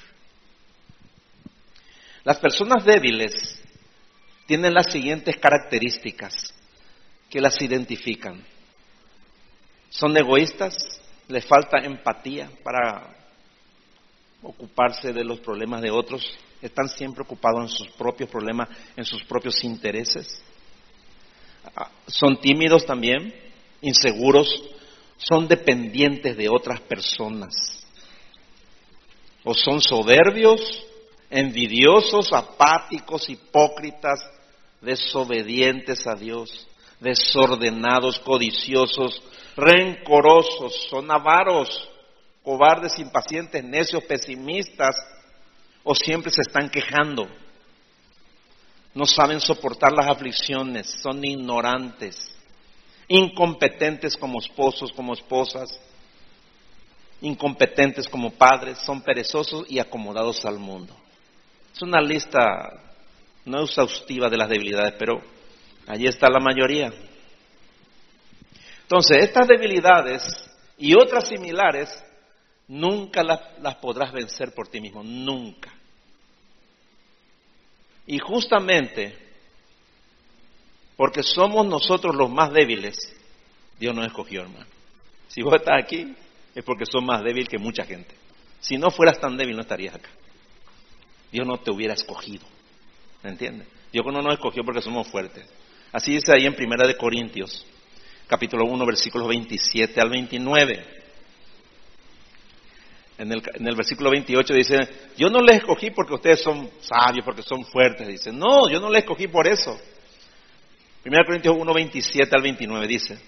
[2.24, 3.62] Las personas débiles
[4.48, 6.54] tienen las siguientes características
[7.30, 8.42] que las identifican.
[9.90, 10.74] Son egoístas,
[11.28, 13.14] les falta empatía para
[14.42, 19.24] ocuparse de los problemas de otros, están siempre ocupados en sus propios problemas, en sus
[19.24, 20.42] propios intereses.
[21.76, 23.34] Ah, son tímidos también,
[23.82, 24.48] inseguros,
[25.18, 27.54] son dependientes de otras personas.
[29.44, 30.60] O son soberbios,
[31.30, 34.20] envidiosos, apáticos, hipócritas,
[34.82, 36.66] desobedientes a Dios.
[37.00, 39.24] desordenados, codiciosos,
[39.56, 41.90] rencorosos, son avaros,
[42.44, 44.96] cobardes, impacientes, necios, pesimistas,
[45.92, 47.28] o siempre se están quejando.
[48.94, 52.32] No saben soportar las aflicciones, son ignorantes,
[53.08, 55.68] incompetentes como esposos, como esposas,
[57.22, 60.96] incompetentes como padres, son perezosos y acomodados al mundo.
[61.74, 62.40] Es una lista
[63.46, 65.20] no exhaustiva de las debilidades, pero
[65.88, 66.94] allí está la mayoría.
[68.84, 70.22] Entonces, estas debilidades
[70.78, 71.90] y otras similares
[72.68, 75.79] nunca las, las podrás vencer por ti mismo, nunca.
[78.10, 79.16] Y justamente
[80.98, 82.98] porque somos nosotros los más débiles,
[83.80, 84.66] Dios nos escogió, hermano.
[85.28, 86.16] Si vos estás aquí,
[86.56, 88.16] es porque sos más débil que mucha gente.
[88.62, 90.10] Si no fueras tan débil, no estarías acá.
[91.32, 92.48] Dios no te hubiera escogido.
[93.22, 93.68] ¿Me entiendes?
[93.94, 95.46] Dios no nos escogió porque somos fuertes.
[95.92, 97.64] Así dice ahí en Primera de Corintios,
[98.26, 100.99] capítulo 1, versículos 27 al 29.
[103.20, 104.78] En el, versículo 28 dice,
[105.18, 108.08] yo no les escogí porque ustedes son sabios, porque son fuertes.
[108.08, 109.78] Dice, no, yo no les escogí por eso.
[111.06, 113.20] 1 Corintios 1, 27 al 29 dice,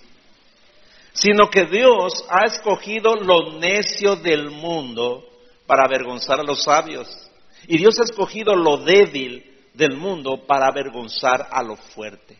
[1.12, 5.26] sino que Dios ha escogido lo necio del mundo
[5.68, 7.30] para avergonzar a los sabios.
[7.68, 12.38] Y Dios ha escogido lo débil del mundo para avergonzar a lo fuerte.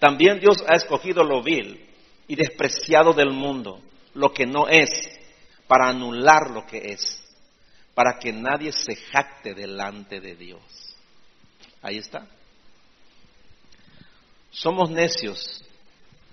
[0.00, 1.80] También Dios ha escogido lo vil
[2.26, 3.80] y despreciado del mundo,
[4.14, 4.90] lo que no es,
[5.74, 7.20] para anular lo que es,
[7.96, 10.62] para que nadie se jacte delante de Dios.
[11.82, 12.28] Ahí está.
[14.52, 15.64] Somos necios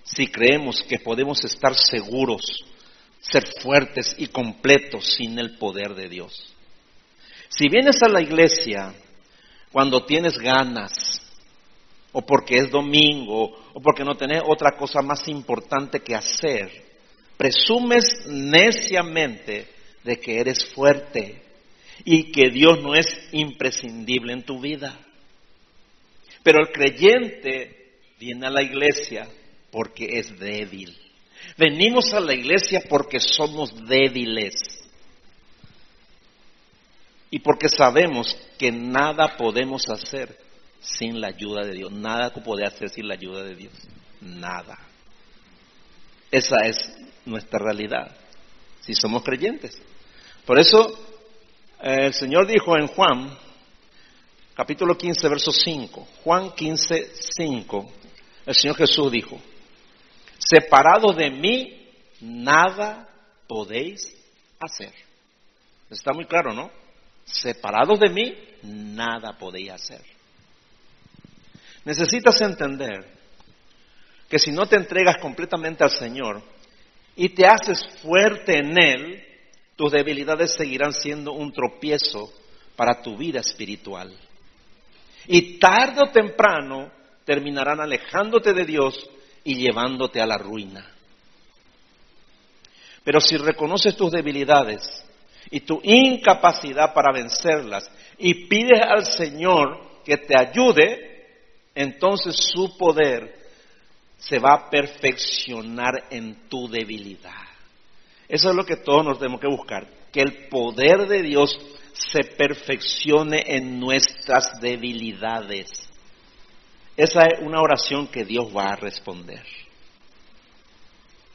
[0.04, 2.64] si creemos que podemos estar seguros,
[3.20, 6.54] ser fuertes y completos sin el poder de Dios.
[7.48, 8.94] Si vienes a la iglesia
[9.72, 11.20] cuando tienes ganas,
[12.12, 16.91] o porque es domingo, o porque no tenés otra cosa más importante que hacer,
[17.42, 19.66] presumes neciamente
[20.04, 21.42] de que eres fuerte
[22.04, 24.96] y que Dios no es imprescindible en tu vida.
[26.44, 29.28] Pero el creyente viene a la iglesia
[29.72, 30.96] porque es débil.
[31.58, 34.54] Venimos a la iglesia porque somos débiles.
[37.28, 40.38] Y porque sabemos que nada podemos hacer
[40.78, 41.90] sin la ayuda de Dios.
[41.90, 43.72] Nada puede hacer sin la ayuda de Dios.
[44.20, 44.91] Nada.
[46.32, 46.90] Esa es
[47.26, 48.10] nuestra realidad.
[48.80, 49.80] Si somos creyentes.
[50.46, 50.98] Por eso
[51.82, 53.36] eh, el Señor dijo en Juan,
[54.54, 56.08] capítulo 15, verso 5.
[56.24, 57.92] Juan 15, 5.
[58.46, 59.38] El Señor Jesús dijo,
[60.38, 61.90] separado de mí,
[62.22, 63.06] nada
[63.46, 64.16] podéis
[64.58, 64.92] hacer.
[65.90, 66.70] Está muy claro, ¿no?
[67.26, 70.00] Separados de mí, nada podéis hacer.
[71.84, 73.21] Necesitas entender
[74.32, 76.42] que si no te entregas completamente al Señor
[77.14, 79.24] y te haces fuerte en Él,
[79.76, 82.32] tus debilidades seguirán siendo un tropiezo
[82.74, 84.10] para tu vida espiritual.
[85.26, 86.90] Y tarde o temprano
[87.26, 89.06] terminarán alejándote de Dios
[89.44, 90.90] y llevándote a la ruina.
[93.04, 95.04] Pero si reconoces tus debilidades
[95.50, 97.84] y tu incapacidad para vencerlas
[98.16, 101.26] y pides al Señor que te ayude,
[101.74, 103.41] entonces su poder
[104.24, 107.42] se va a perfeccionar en tu debilidad.
[108.28, 111.58] Eso es lo que todos nos tenemos que buscar, que el poder de Dios
[111.92, 115.68] se perfeccione en nuestras debilidades.
[116.96, 119.42] Esa es una oración que Dios va a responder.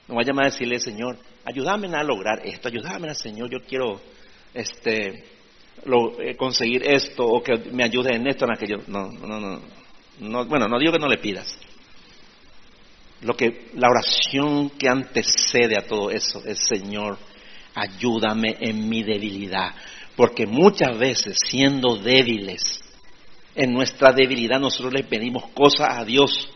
[0.08, 4.00] No va a llamar a decirle, Señor, ayúdame a lograr esto, ayúdame, Señor, yo quiero
[4.54, 5.26] este,
[5.86, 8.78] eh, conseguir esto o que me ayude en esto, en aquello.
[8.88, 9.62] No, no, no,
[10.20, 10.46] no.
[10.46, 11.60] Bueno, no digo que no le pidas.
[13.22, 17.18] Lo que, la oración que antecede a todo eso es, Señor,
[17.74, 19.74] ayúdame en mi debilidad.
[20.16, 22.82] Porque muchas veces, siendo débiles,
[23.56, 26.50] en nuestra debilidad nosotros le pedimos cosas a Dios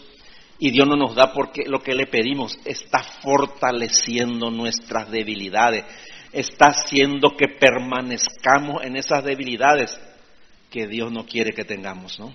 [0.60, 5.83] y Dios no nos da porque lo que le pedimos está fortaleciendo nuestras debilidades,
[6.31, 10.00] está haciendo que permanezcamos en esas debilidades
[10.69, 12.31] que Dios no quiere que tengamos, ¿no?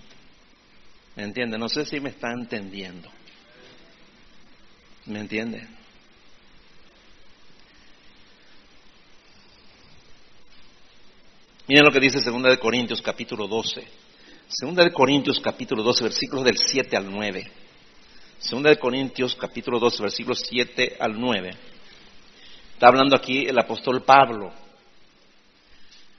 [1.14, 1.56] ¿Me entiende?
[1.56, 3.08] No sé si me está entendiendo.
[5.06, 5.68] ¿Me entiende?
[11.68, 13.86] Miren lo que dice 2 de Corintios capítulo 12.
[14.48, 17.50] Segunda de Corintios capítulo 12 versículos del 7 al 9.
[18.38, 21.50] Segunda de Corintios capítulo 12 versículos 7 al 9.
[22.72, 24.52] Está hablando aquí el apóstol Pablo.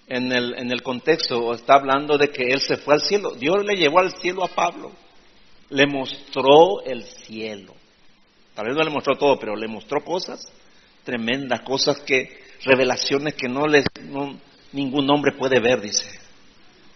[0.07, 3.31] En el, en el contexto está hablando de que él se fue al cielo.
[3.31, 4.93] Dios le llevó al cielo a Pablo.
[5.69, 7.76] le mostró el cielo.
[8.57, 10.51] Tal vez no le mostró todo, pero le mostró cosas
[11.03, 13.85] tremendas, cosas que, revelaciones que no les,
[14.73, 16.19] ningún hombre puede ver, dice.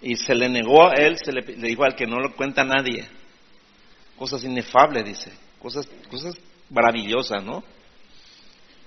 [0.01, 3.07] Y se le negó a él, se le, dijo al que no lo cuenta nadie.
[4.17, 5.31] Cosas inefables, dice.
[5.59, 6.35] Cosas, cosas
[6.71, 7.63] maravillosas, ¿no?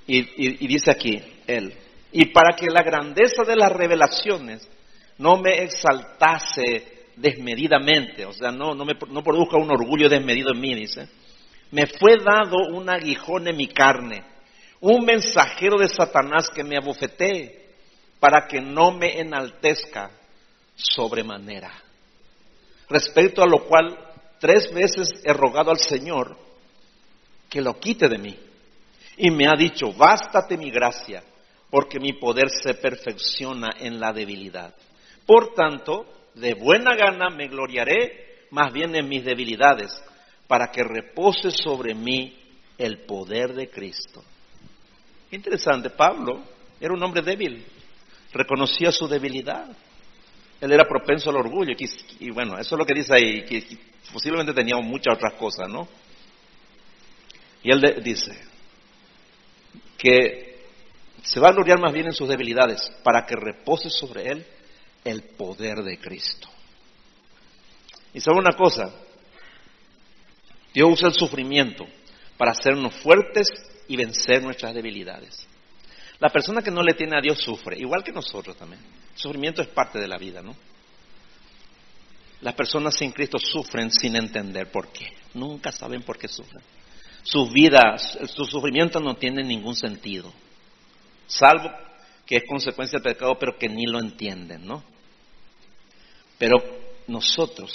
[0.08, 1.72] Y, y dice aquí, él.
[2.10, 4.68] Y para que la grandeza de las revelaciones
[5.18, 10.60] no me exaltase desmedidamente, o sea, no, no, me, no produzca un orgullo desmedido en
[10.60, 11.08] mí, dice,
[11.70, 14.24] me fue dado un aguijón en mi carne,
[14.80, 17.64] un mensajero de Satanás que me abofetee
[18.20, 20.10] para que no me enaltezca
[20.74, 21.72] sobremanera.
[22.88, 23.98] Respecto a lo cual
[24.38, 26.36] tres veces he rogado al Señor
[27.48, 28.38] que lo quite de mí.
[29.16, 31.22] Y me ha dicho, bástate mi gracia,
[31.70, 34.74] porque mi poder se perfecciona en la debilidad.
[35.24, 36.04] Por tanto,
[36.34, 39.90] de buena gana me gloriaré más bien en mis debilidades,
[40.46, 42.36] para que repose sobre mí
[42.78, 44.22] el poder de Cristo.
[45.30, 46.42] Interesante, Pablo
[46.80, 47.64] era un hombre débil,
[48.32, 49.66] reconocía su debilidad.
[50.60, 51.74] Él era propenso al orgullo,
[52.20, 53.78] y, bueno, eso es lo que dice ahí, que,
[54.12, 55.88] posiblemente tenía muchas otras cosas, ¿no?
[57.62, 58.38] Y él dice
[59.96, 60.66] que
[61.22, 64.46] se va a gloriar más bien en sus debilidades, para que repose sobre él
[65.04, 66.48] el poder de Cristo.
[68.12, 68.94] Y sabe una cosa,
[70.74, 71.86] Dios usa el sufrimiento
[72.36, 73.46] para hacernos fuertes
[73.86, 75.46] y vencer nuestras debilidades.
[76.18, 78.82] La persona que no le tiene a Dios sufre, igual que nosotros también.
[79.12, 80.56] El sufrimiento es parte de la vida, ¿no?
[82.40, 85.08] Las personas sin Cristo sufren sin entender por qué.
[85.34, 86.62] Nunca saben por qué sufren.
[87.22, 90.32] Sus vidas, su sufrimiento no tiene ningún sentido.
[91.26, 91.70] Salvo
[92.26, 94.82] que es consecuencia del pecado, pero que ni lo entienden, ¿no?
[96.38, 96.56] Pero
[97.06, 97.70] nosotros,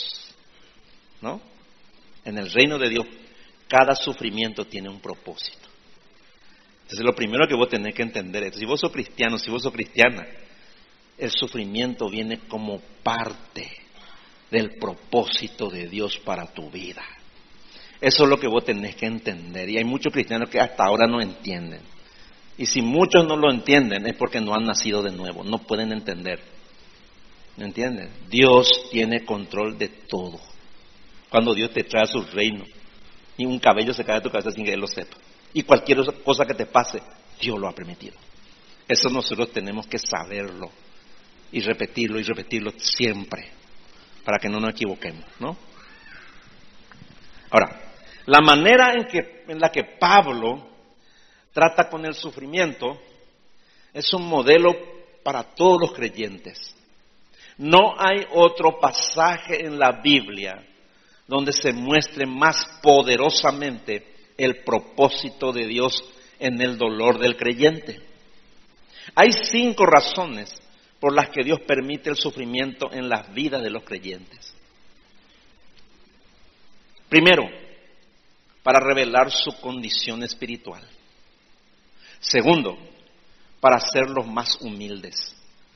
[1.21, 1.41] ¿no?
[2.29, 3.07] En el reino de Dios,
[3.67, 5.67] cada sufrimiento tiene un propósito.
[6.83, 9.63] Entonces, lo primero que vos tenés que entender es, si vos sos cristiano, si vos
[9.63, 10.27] sos cristiana,
[11.17, 13.67] el sufrimiento viene como parte
[14.51, 17.03] del propósito de Dios para tu vida.
[17.99, 19.67] Eso es lo que vos tenés que entender.
[19.67, 21.81] Y hay muchos cristianos que hasta ahora no entienden.
[22.59, 25.91] Y si muchos no lo entienden es porque no han nacido de nuevo, no pueden
[25.91, 26.39] entender.
[27.57, 28.11] ¿Me entienden?
[28.29, 30.48] Dios tiene control de todo.
[31.29, 32.65] Cuando Dios te trae a su reino,
[33.37, 35.15] y un cabello se cae de tu cabeza sin que Él lo sepa.
[35.53, 37.01] Y cualquier cosa que te pase,
[37.39, 38.17] Dios lo ha permitido.
[38.87, 40.69] Eso nosotros tenemos que saberlo
[41.51, 43.49] y repetirlo y repetirlo siempre
[44.25, 45.55] para que no nos equivoquemos, ¿no?
[47.49, 47.81] Ahora,
[48.25, 50.67] la manera en, que, en la que Pablo
[51.53, 52.99] trata con el sufrimiento
[53.93, 54.75] es un modelo
[55.23, 56.75] para todos los creyentes.
[57.57, 60.65] No hay otro pasaje en la Biblia
[61.29, 66.03] donde se muestre más poderosamente el propósito de Dios
[66.39, 68.01] en el dolor del creyente.
[69.13, 70.49] Hay cinco razones
[70.99, 74.55] por las que Dios permite el sufrimiento en las vidas de los creyentes.
[77.07, 77.43] Primero,
[78.63, 80.81] para revelar su condición espiritual.
[82.19, 82.75] Segundo,
[83.59, 85.35] para hacerlos más humildes.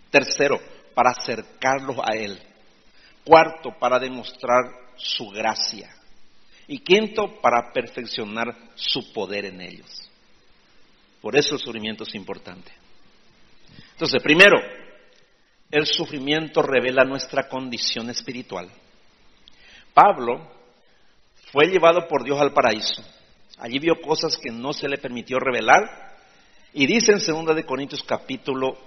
[0.10, 0.60] Tercero,
[0.96, 2.40] para acercarlos a Él.
[3.24, 5.94] Cuarto, para demostrar su gracia.
[6.68, 10.10] Y quinto, para perfeccionar su poder en ellos.
[11.22, 12.72] Por eso el sufrimiento es importante.
[13.92, 14.58] Entonces, primero,
[15.72, 18.70] el sufrimiento revela nuestra condición espiritual.
[19.94, 20.52] Pablo
[21.52, 23.04] fue llevado por Dios al paraíso.
[23.58, 26.18] Allí vio cosas que no se le permitió revelar.
[26.74, 28.78] Y dice en 2 de Corintios capítulo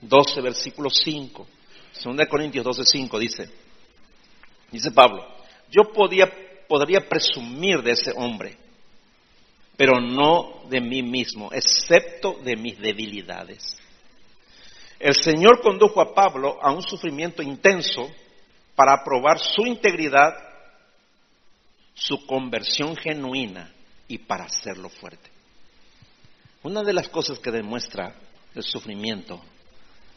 [0.00, 1.46] 12, versículo 5.
[2.04, 3.50] 2 de Corintios 12, 5 dice,
[4.72, 5.26] dice Pablo,
[5.70, 6.30] yo podía,
[6.68, 8.56] podría presumir de ese hombre,
[9.76, 13.76] pero no de mí mismo, excepto de mis debilidades.
[14.98, 18.08] El Señor condujo a Pablo a un sufrimiento intenso
[18.74, 20.32] para probar su integridad,
[21.94, 23.72] su conversión genuina
[24.08, 25.30] y para hacerlo fuerte.
[26.62, 28.14] Una de las cosas que demuestra
[28.54, 29.40] el sufrimiento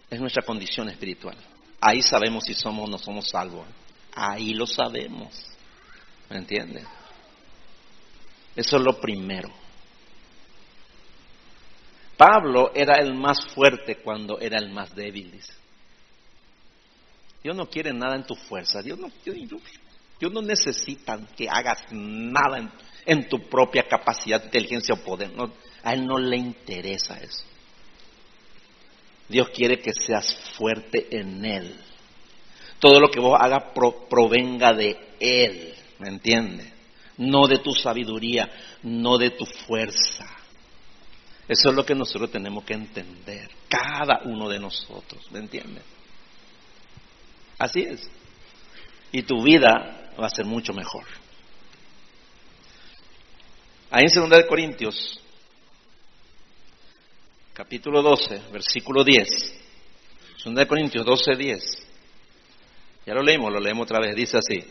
[0.10, 1.36] es nuestra condición espiritual.
[1.82, 3.66] Ahí sabemos si somos o no somos salvos.
[4.16, 5.45] Ahí lo sabemos.
[6.30, 6.86] ¿Me entiendes?
[8.55, 9.49] Eso es lo primero.
[12.18, 15.38] Pablo era el más fuerte cuando era el más débil.
[17.43, 18.82] Dios no quiere nada en tu fuerza.
[18.82, 22.72] Dios no, Dios, no necesita que hagas nada
[23.05, 25.32] en, tu propia capacidad, inteligencia o poder.
[25.84, 27.43] A Él no le interesa eso.
[29.28, 31.76] Dios quiere que seas fuerte en Él.
[32.86, 33.64] Todo lo que vos hagas
[34.08, 35.76] provenga de Él.
[36.00, 36.72] ¿me entiende?
[37.18, 38.52] No de tu sabiduría,
[38.84, 40.26] no de tu fuerza.
[41.48, 45.84] Eso es lo que nosotros tenemos que entender, cada uno de nosotros, ¿me entiendes?
[47.58, 48.08] Así es.
[49.12, 51.06] Y tu vida va a ser mucho mejor.
[53.90, 55.20] Ahí en 2 Corintios,
[57.54, 59.28] capítulo 12, versículo 10.
[60.44, 61.85] 2 Corintios 12, 10.
[63.06, 64.16] Ya lo leímos, lo leemos otra vez.
[64.16, 64.64] Dice así.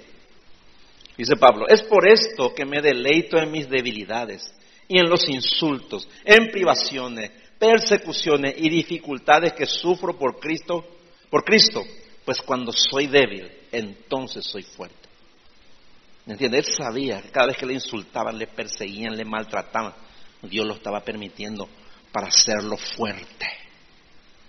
[1.16, 4.52] Dice Pablo, es por esto que me deleito en mis debilidades
[4.88, 10.84] y en los insultos, en privaciones, persecuciones y dificultades que sufro por Cristo,
[11.30, 11.84] por Cristo,
[12.24, 15.08] pues cuando soy débil, entonces soy fuerte.
[16.26, 16.58] ¿Me?
[16.58, 19.94] Él sabía que cada vez que le insultaban, le perseguían, le maltrataban,
[20.42, 21.68] Dios lo estaba permitiendo
[22.10, 23.46] para hacerlo fuerte.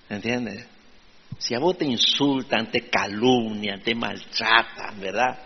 [0.10, 0.68] ¿Me entiendes?
[1.38, 5.38] Si a vos te insultan, te calumnian, te maltratan, ¿verdad?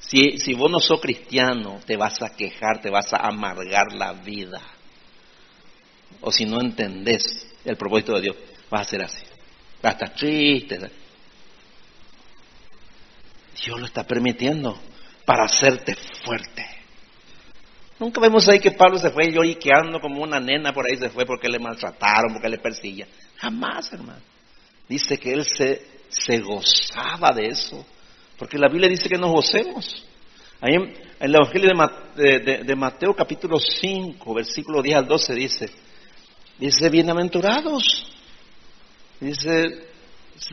[0.00, 4.12] Si, si vos no sos cristiano, te vas a quejar, te vas a amargar la
[4.12, 4.60] vida.
[6.20, 8.36] O si no entendés el propósito de Dios,
[8.70, 9.24] vas a ser así.
[9.82, 10.78] Vas a estar triste.
[13.64, 14.78] Dios lo está permitiendo
[15.24, 15.94] para hacerte
[16.24, 16.66] fuerte.
[17.98, 21.24] Nunca vemos ahí que Pablo se fue lloriqueando como una nena por ahí se fue
[21.24, 23.08] porque le maltrataron, porque le persiguían.
[23.36, 24.33] Jamás, hermano.
[24.88, 27.84] Dice que él se, gozaba de eso.
[28.38, 30.06] Porque la Biblia dice que nos gocemos.
[30.60, 31.70] Ahí en, el Evangelio
[32.16, 35.70] de, Mateo capítulo 5, versículo 10 al 12 dice,
[36.58, 38.10] dice, bienaventurados.
[39.20, 39.86] Dice,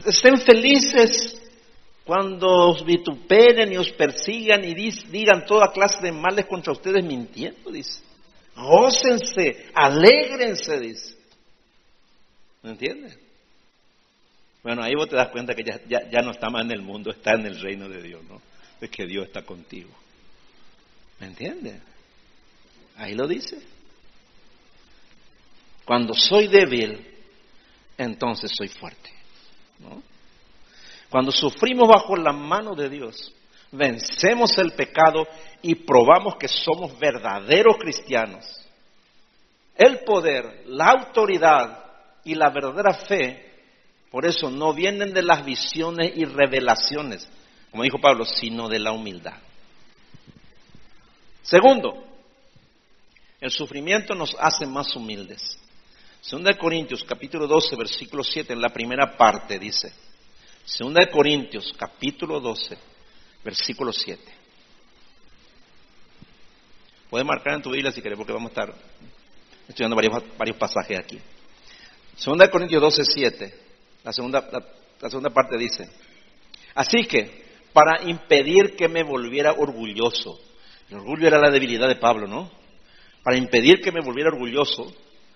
[0.05, 1.38] estén felices
[2.05, 7.71] cuando os vituperen y os persigan y digan toda clase de males contra ustedes mintiendo,
[7.71, 8.01] dice.
[8.55, 11.15] Gócense, alégrense, dice.
[12.63, 12.77] ¿Me?
[14.64, 17.12] Bueno, ahí vos te das cuenta que ya, ya, no está más en el mundo,
[17.12, 18.41] está en el reino de Dios, ¿no?
[18.80, 19.89] Es que Dios está contigo.
[21.20, 21.82] ¿Me entiendes?
[22.97, 23.59] Ahí lo dice.
[25.86, 27.07] Cuando soy débil,
[27.97, 29.09] entonces soy fuerte.
[29.80, 30.01] ¿no?
[31.09, 33.34] Cuando sufrimos bajo la mano de Dios,
[33.72, 35.28] vencemos el pecado
[35.62, 38.45] y probamos que somos verdaderos cristianos.
[39.76, 41.86] El poder, la autoridad
[42.24, 43.51] y la verdadera fe,
[44.12, 47.28] por eso no vienen de las visiones y revelaciones,
[47.72, 49.38] como dijo Pablo, sino de la humildad.
[51.41, 52.03] Segundo,
[53.39, 55.57] el sufrimiento nos hace más humildes.
[56.20, 59.93] Segunda de Corintios capítulo 12, versículo 7, en la primera parte dice,
[60.66, 62.78] Segunda de Corintios, capítulo 12,
[63.43, 64.22] versículo 7.
[67.09, 68.76] Puedes marcar en tu Biblia si querés, porque vamos a estar
[69.68, 71.20] estudiando varios, varios pasajes aquí.
[72.16, 73.70] Segunda de Corintios 12, 7.
[74.04, 74.41] La segunda,
[75.34, 75.89] parte dice,
[76.74, 77.41] así que,
[77.72, 80.39] para impedir que me volviera orgulloso,
[80.89, 82.52] el orgullo era la debilidad de Pablo, ¿no?
[83.24, 84.91] Para impedir que me volviera orgulloso,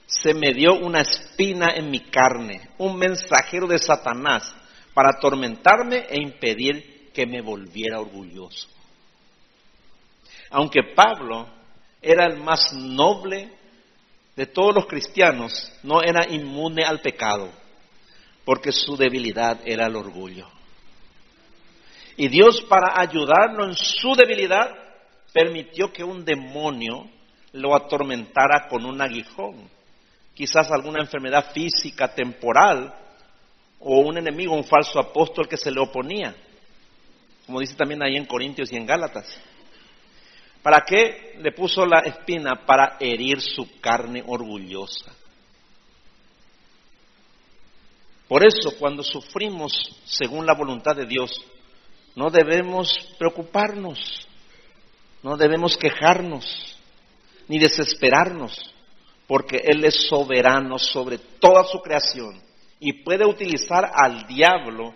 [0.07, 4.53] se me dio una espina en mi carne, un mensajero de Satanás
[4.93, 8.67] para atormentarme e impedir que me volviera orgulloso.
[10.49, 11.47] Aunque Pablo
[12.01, 13.49] era el más noble
[14.35, 17.51] de todos los cristianos, no era inmune al pecado,
[18.45, 20.47] porque su debilidad era el orgullo.
[22.15, 24.69] Y Dios para ayudarlo en su debilidad
[25.33, 27.09] permitió que un demonio
[27.51, 29.69] lo atormentara con un aguijón,
[30.33, 32.93] quizás alguna enfermedad física temporal
[33.79, 36.35] o un enemigo, un falso apóstol que se le oponía,
[37.45, 39.25] como dice también ahí en Corintios y en Gálatas.
[40.61, 42.65] ¿Para qué le puso la espina?
[42.65, 45.11] Para herir su carne orgullosa.
[48.27, 49.71] Por eso, cuando sufrimos
[50.05, 51.31] según la voluntad de Dios,
[52.15, 54.27] no debemos preocuparnos,
[55.21, 56.77] no debemos quejarnos,
[57.47, 58.73] ni desesperarnos,
[59.27, 62.41] porque Él es soberano sobre toda su creación
[62.79, 64.93] y puede utilizar al diablo,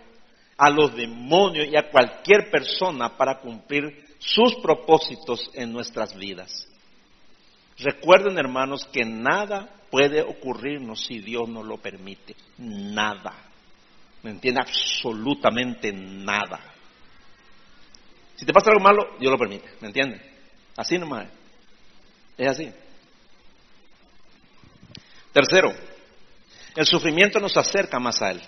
[0.56, 6.68] a los demonios y a cualquier persona para cumplir sus propósitos en nuestras vidas.
[7.78, 12.34] Recuerden, hermanos, que nada puede ocurrirnos si Dios no lo permite.
[12.58, 13.34] Nada.
[14.22, 14.60] ¿Me entiende?
[14.60, 16.60] Absolutamente nada.
[18.36, 19.68] Si te pasa algo malo, Dios lo permite.
[19.80, 20.20] ¿Me entiende?
[20.76, 21.26] Así nomás.
[22.36, 22.72] Es así.
[25.32, 25.72] Tercero,
[26.74, 28.40] el sufrimiento nos acerca más a Él.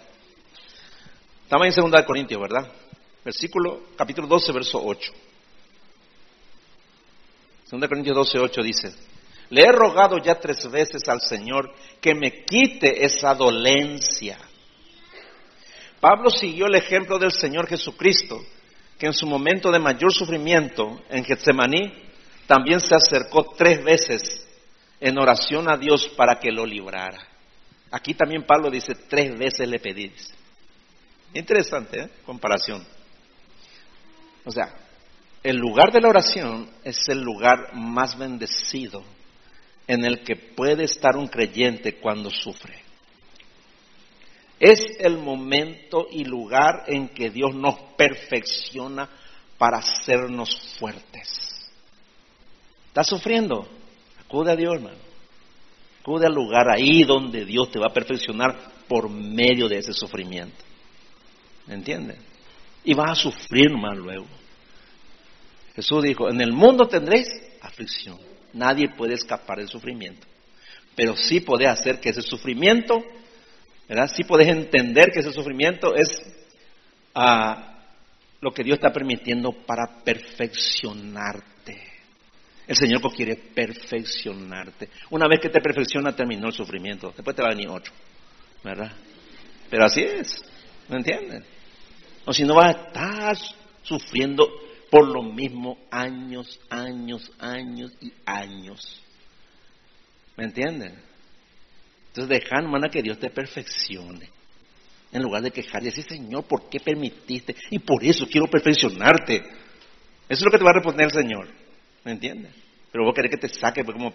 [1.45, 2.72] Estamos en 2 Corintios, ¿verdad?
[3.24, 5.12] Versículo, capítulo 12, verso 8.
[7.70, 8.95] 2 Corintios 12, 8 dice,
[9.53, 14.38] le he rogado ya tres veces al Señor que me quite esa dolencia.
[16.00, 18.40] Pablo siguió el ejemplo del Señor Jesucristo,
[18.98, 21.92] que en su momento de mayor sufrimiento en Getsemaní
[22.46, 24.48] también se acercó tres veces
[24.98, 27.22] en oración a Dios para que lo librara.
[27.90, 30.11] Aquí también Pablo dice, tres veces le pedí.
[31.34, 32.09] Interesante, ¿eh?
[32.24, 32.86] Comparación.
[34.46, 34.74] O sea,
[35.42, 39.05] el lugar de la oración es el lugar más bendecido
[39.87, 42.83] en el que puede estar un creyente cuando sufre.
[44.59, 49.09] Es el momento y lugar en que Dios nos perfecciona
[49.59, 51.70] para hacernos fuertes.
[52.87, 53.68] ¿Estás sufriendo?
[54.20, 54.99] Acude a Dios, hermano.
[56.01, 58.57] Acude al lugar ahí donde Dios te va a perfeccionar
[58.87, 60.62] por medio de ese sufrimiento.
[61.66, 62.18] ¿Me entiendes?
[62.85, 64.26] Y vas a sufrir más luego.
[65.74, 67.28] Jesús dijo, en el mundo tendréis
[67.61, 68.18] aflicción.
[68.53, 70.26] Nadie puede escapar del sufrimiento.
[70.94, 73.03] Pero sí podés hacer que ese sufrimiento,
[73.88, 74.11] ¿verdad?
[74.14, 76.09] Sí podés entender que ese sufrimiento es
[77.14, 77.78] ah,
[78.40, 81.92] lo que Dios está permitiendo para perfeccionarte.
[82.66, 84.88] El Señor quiere perfeccionarte.
[85.11, 87.12] Una vez que te perfecciona, terminó el sufrimiento.
[87.16, 87.92] Después te va a venir otro.
[88.62, 88.92] ¿Verdad?
[89.68, 90.44] Pero así es.
[90.88, 91.42] ¿Me entiendes?
[92.24, 93.36] O si no vas a estar
[93.82, 94.48] sufriendo
[94.93, 99.03] por lo mismo años, años, años y años.
[100.36, 100.95] ¿Me entienden?
[102.09, 104.28] Entonces deja, hermana, que Dios te perfeccione.
[105.11, 107.57] En lugar de quejar y decir, Señor, ¿por qué permitiste?
[107.70, 109.36] Y por eso quiero perfeccionarte.
[109.36, 109.47] Eso
[110.28, 111.49] es lo que te va a responder el Señor.
[112.05, 112.53] ¿Me entiendes?
[112.90, 114.12] Pero vos querés que te saque pues, como,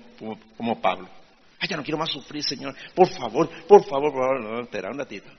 [0.55, 1.09] como, Pablo.
[1.57, 2.75] Ay, ya no quiero más sufrir, Señor.
[2.93, 4.43] Por favor, por favor, por favor.
[4.43, 5.32] No, espera un ratito.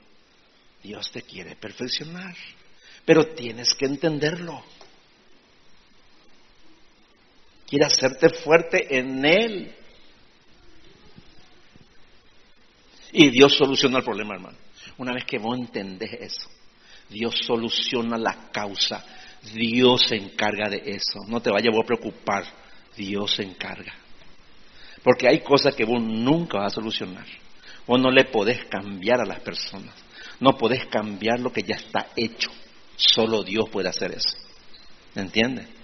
[0.83, 2.35] Dios te quiere perfeccionar.
[3.05, 4.61] Pero tienes que entenderlo
[7.69, 9.75] quiere hacerte fuerte en Él.
[13.11, 14.57] Y Dios soluciona el problema, hermano.
[14.97, 16.49] Una vez que vos entendés eso,
[17.09, 19.03] Dios soluciona la causa.
[19.53, 21.19] Dios se encarga de eso.
[21.27, 22.43] No te vayas a preocupar.
[22.97, 23.93] Dios se encarga.
[25.03, 27.25] Porque hay cosas que vos nunca vas a solucionar.
[27.87, 29.95] Vos no le podés cambiar a las personas.
[30.39, 32.51] No podés cambiar lo que ya está hecho.
[32.95, 34.37] Solo Dios puede hacer eso.
[35.15, 35.78] ¿Me entiendes?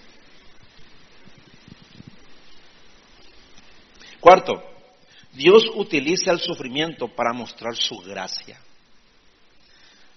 [4.26, 4.60] Cuarto,
[5.34, 8.60] Dios utiliza el sufrimiento para mostrar su gracia.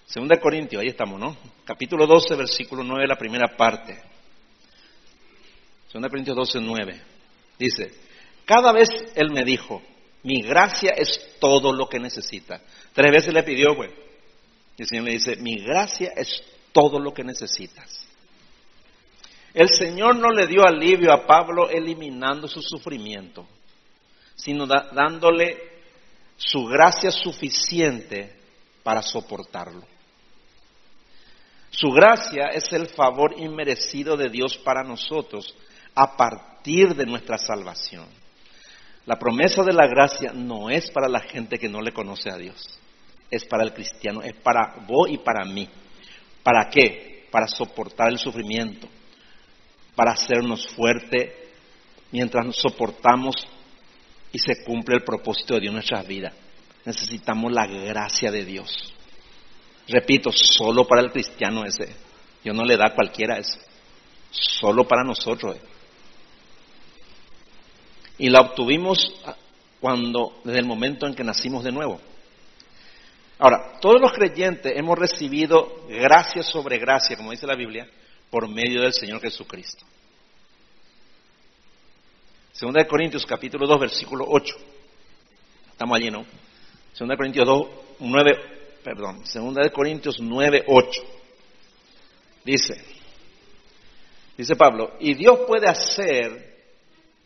[0.06, 1.36] Segunda Corintios, ahí estamos, ¿no?
[1.66, 4.00] Capítulo 12, versículo 9, la primera parte.
[5.88, 7.02] Segunda Corintios 12, 9.
[7.58, 7.92] Dice,
[8.46, 9.82] cada vez Él me dijo,
[10.22, 12.62] mi gracia es todo lo que necesita.
[12.94, 13.90] Tres veces le pidió, güey.
[14.78, 16.42] Y el Señor le dice, mi gracia es
[16.72, 18.08] todo lo que necesitas.
[19.52, 23.46] El Señor no le dio alivio a Pablo eliminando su sufrimiento
[24.38, 25.58] sino dándole
[26.36, 28.34] su gracia suficiente
[28.84, 29.82] para soportarlo.
[31.70, 35.54] Su gracia es el favor inmerecido de Dios para nosotros
[35.94, 38.06] a partir de nuestra salvación.
[39.04, 42.36] La promesa de la gracia no es para la gente que no le conoce a
[42.36, 42.62] Dios,
[43.30, 45.68] es para el cristiano, es para vos y para mí.
[46.42, 47.26] ¿Para qué?
[47.30, 48.88] Para soportar el sufrimiento,
[49.96, 51.48] para hacernos fuerte
[52.12, 53.34] mientras soportamos
[54.32, 56.32] y se cumple el propósito de Dios en nuestras vidas.
[56.84, 58.94] Necesitamos la gracia de Dios.
[59.88, 61.94] Repito, solo para el cristiano ese.
[62.44, 63.58] Dios no le da a cualquiera eso.
[64.30, 65.56] Solo para nosotros.
[68.18, 69.14] Y la obtuvimos
[69.80, 72.00] cuando, desde el momento en que nacimos de nuevo.
[73.38, 77.88] Ahora, todos los creyentes hemos recibido gracia sobre gracia, como dice la Biblia,
[78.30, 79.86] por medio del Señor Jesucristo.
[82.58, 84.56] Segunda de Corintios capítulo 2 versículo 8.
[85.70, 86.26] Estamos allí, ¿no?
[86.92, 87.68] Segunda de Corintios 2,
[88.00, 88.32] 9,
[88.82, 91.02] perdón, Segunda de Corintios 9, 8.
[92.44, 92.84] Dice,
[94.36, 96.56] dice Pablo, y Dios puede hacer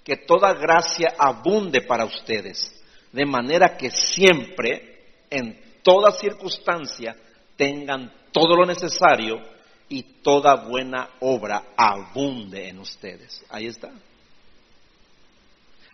[0.05, 2.71] que toda gracia abunde para ustedes,
[3.11, 4.99] de manera que siempre,
[5.31, 7.17] en toda circunstancia,
[7.57, 9.41] tengan todo lo necesario
[9.89, 13.43] y toda buena obra abunde en ustedes.
[13.49, 13.91] Ahí está.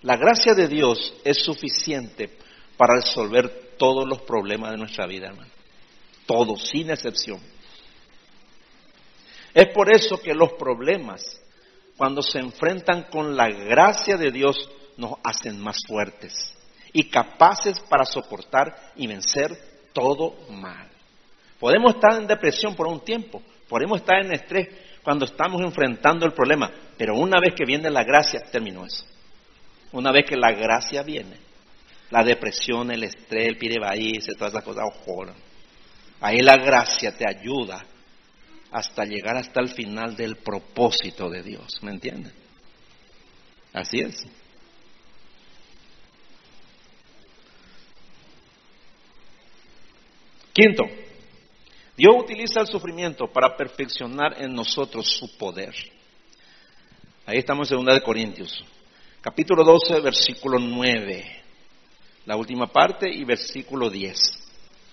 [0.02, 2.30] La gracia de Dios es suficiente
[2.76, 5.50] para resolver todos los problemas de nuestra vida, hermano.
[6.26, 7.40] Todos, sin excepción.
[9.52, 11.40] Es por eso que los problemas,
[11.96, 14.56] cuando se enfrentan con la gracia de Dios,
[14.96, 16.54] nos hacen más fuertes
[16.92, 19.50] y capaces para soportar y vencer
[19.92, 20.88] todo mal.
[21.58, 24.68] Podemos estar en depresión por un tiempo, podemos estar en estrés
[25.02, 29.04] cuando estamos enfrentando el problema, pero una vez que viene la gracia, terminó eso.
[29.92, 31.36] Una vez que la gracia viene,
[32.10, 35.26] la depresión, el estrés, el pirebaíse, todas esas cosas, ojo,
[36.20, 37.84] ahí la gracia te ayuda
[38.70, 41.78] hasta llegar hasta el final del propósito de Dios.
[41.82, 42.32] ¿Me entienden?
[43.72, 44.26] Así es.
[50.52, 50.84] Quinto,
[51.96, 55.74] Dios utiliza el sufrimiento para perfeccionar en nosotros su poder.
[57.26, 58.64] Ahí estamos en 2 de Corintios,
[59.20, 61.42] capítulo 12, versículo 9,
[62.26, 64.18] la última parte y versículo 10.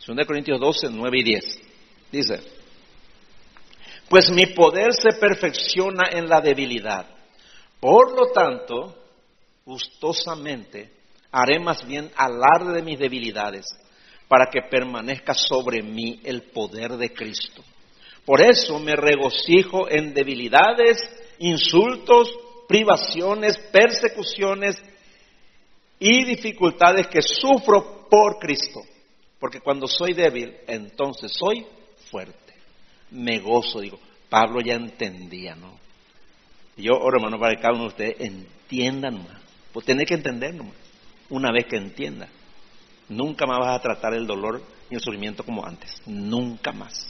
[0.08, 1.62] 2 de Corintios 12, 9 y 10.
[2.12, 2.40] Dice,
[4.10, 7.08] pues mi poder se perfecciona en la debilidad.
[7.80, 8.96] Por lo tanto,
[9.66, 10.92] gustosamente
[11.32, 13.66] haré más bien alarde de mis debilidades
[14.28, 17.64] para que permanezca sobre mí el poder de Cristo.
[18.26, 20.98] Por eso me regocijo en debilidades,
[21.40, 22.30] insultos,
[22.68, 24.76] privaciones, persecuciones
[26.00, 28.82] y dificultades que sufro por Cristo.
[29.40, 31.66] Porque cuando soy débil, entonces soy
[32.10, 32.54] fuerte.
[33.12, 34.00] Me gozo, digo.
[34.30, 35.78] Pablo ya entendía, ¿no?
[36.78, 39.42] Yo oro, hermano, para que cada uno de ustedes entienda nomás.
[39.72, 40.76] Pues tiene que entender nomás.
[41.30, 42.28] Una vez que entienda.
[43.08, 46.02] Nunca más vas a tratar el dolor y el sufrimiento como antes.
[46.06, 47.08] Nunca más.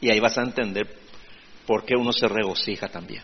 [0.00, 0.98] Y ahí vas a entender
[1.66, 3.22] por qué uno se regocija también.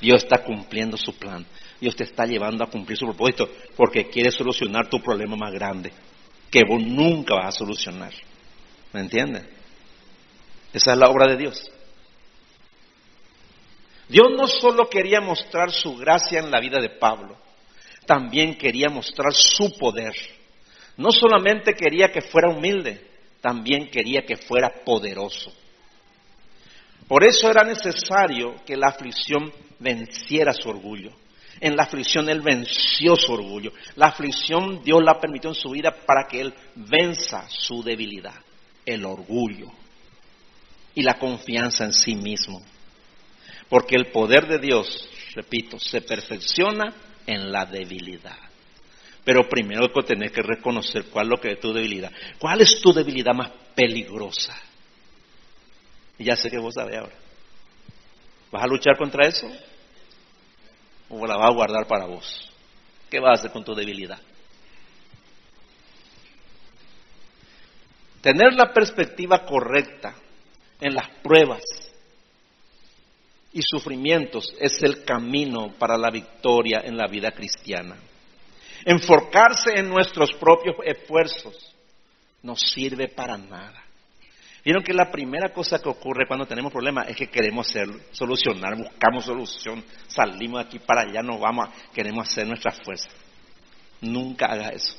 [0.00, 1.44] Dios está cumpliendo su plan.
[1.80, 5.92] Dios te está llevando a cumplir su propósito porque quiere solucionar tu problema más grande
[6.54, 8.12] que vos nunca vas a solucionar.
[8.92, 9.44] ¿Me entiendes?
[10.72, 11.68] Esa es la obra de Dios.
[14.08, 17.36] Dios no solo quería mostrar su gracia en la vida de Pablo,
[18.06, 20.14] también quería mostrar su poder.
[20.96, 23.04] No solamente quería que fuera humilde,
[23.40, 25.52] también quería que fuera poderoso.
[27.08, 29.52] Por eso era necesario que la aflicción
[29.84, 31.12] venciera su orgullo.
[31.60, 33.72] En la aflicción él venció su orgullo.
[33.94, 38.34] La aflicción Dios la permitió en su vida para que él venza su debilidad,
[38.84, 39.70] el orgullo
[40.94, 42.60] y la confianza en sí mismo.
[43.68, 46.92] Porque el poder de Dios, repito, se perfecciona
[47.26, 48.38] en la debilidad.
[49.24, 52.12] Pero primero tener que reconocer cuál es lo que es tu debilidad.
[52.38, 54.54] ¿Cuál es tu debilidad más peligrosa?
[56.18, 57.14] Y ya sé que vos sabés ahora.
[58.52, 59.50] ¿Vas a luchar contra eso?
[61.16, 62.50] ¿O la vas a guardar para vos?
[63.08, 64.18] ¿Qué vas a hacer con tu debilidad?
[68.20, 70.14] Tener la perspectiva correcta
[70.80, 71.62] en las pruebas
[73.52, 77.96] y sufrimientos es el camino para la victoria en la vida cristiana.
[78.84, 81.74] Enfocarse en nuestros propios esfuerzos
[82.42, 83.83] no sirve para nada.
[84.64, 87.70] Vieron que la primera cosa que ocurre cuando tenemos problemas es que queremos
[88.12, 93.10] solucionar, buscamos solución, salimos de aquí para allá, nos vamos, queremos hacer nuestra fuerza.
[94.00, 94.96] Nunca haga eso.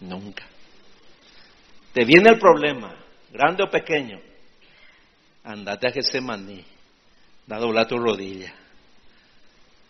[0.00, 0.44] Nunca.
[1.94, 2.94] Te viene el problema,
[3.32, 4.20] grande o pequeño,
[5.42, 6.64] andate a Getsemaní,
[7.46, 8.52] da doblar tu rodilla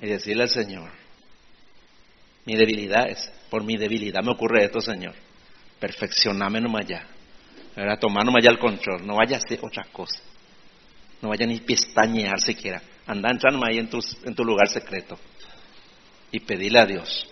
[0.01, 0.91] y decirle al Señor,
[2.45, 5.15] mi debilidad es, por mi debilidad me ocurre esto, Señor.
[5.81, 7.14] Perfeccioname nomás ya.
[7.77, 7.99] ¿Verdad?
[7.99, 9.07] Tomar nomás ya el control.
[9.07, 10.22] No vaya a hacer otras cosas.
[11.20, 12.83] No vaya ni pestañear siquiera.
[13.07, 15.18] Anda, entra nomás ahí en tu, en tu lugar secreto.
[16.31, 17.29] Y pedirle a Dios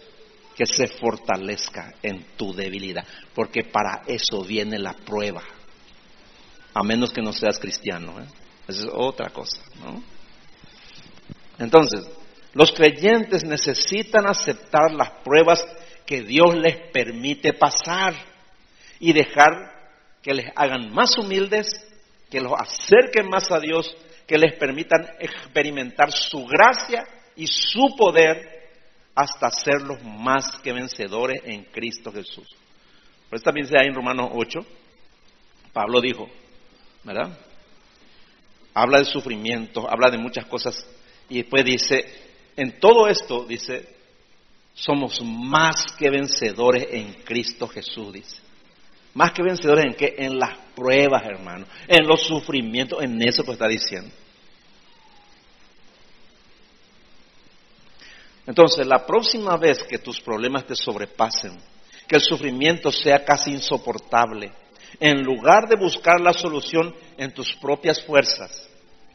[0.57, 3.05] que se fortalezca en tu debilidad.
[3.34, 5.43] Porque para eso viene la prueba.
[6.74, 8.20] A menos que no seas cristiano.
[8.20, 8.26] ¿eh?
[8.68, 9.61] Esa es otra cosa.
[11.59, 12.09] Entonces,
[12.55, 15.64] los creyentes necesitan aceptar las pruebas
[16.05, 18.14] que Dios les permite pasar
[19.01, 19.72] y dejar
[20.23, 21.66] que les hagan más humildes,
[22.31, 23.95] que los acerquen más a Dios,
[24.27, 27.05] que les permitan experimentar su gracia
[27.37, 28.62] y su poder
[29.14, 32.49] hasta serlos más que vencedores en Cristo Jesús.
[33.29, 34.61] Por eso también se da en Romanos 8,
[35.73, 36.29] Pablo dijo,
[37.03, 37.39] ¿verdad?
[38.75, 40.87] Habla de sufrimiento, habla de muchas cosas
[41.29, 42.05] y después dice,
[42.57, 43.89] en todo esto, dice,
[44.75, 48.41] somos más que vencedores en Cristo Jesús, dice.
[49.15, 50.15] Más que vencedores en qué?
[50.19, 51.67] En las pruebas, hermano.
[51.87, 54.11] En los sufrimientos, en eso que está diciendo.
[58.47, 61.59] Entonces, la próxima vez que tus problemas te sobrepasen,
[62.09, 64.51] que el sufrimiento sea casi insoportable,
[64.99, 68.69] en lugar de buscar la solución en tus propias fuerzas,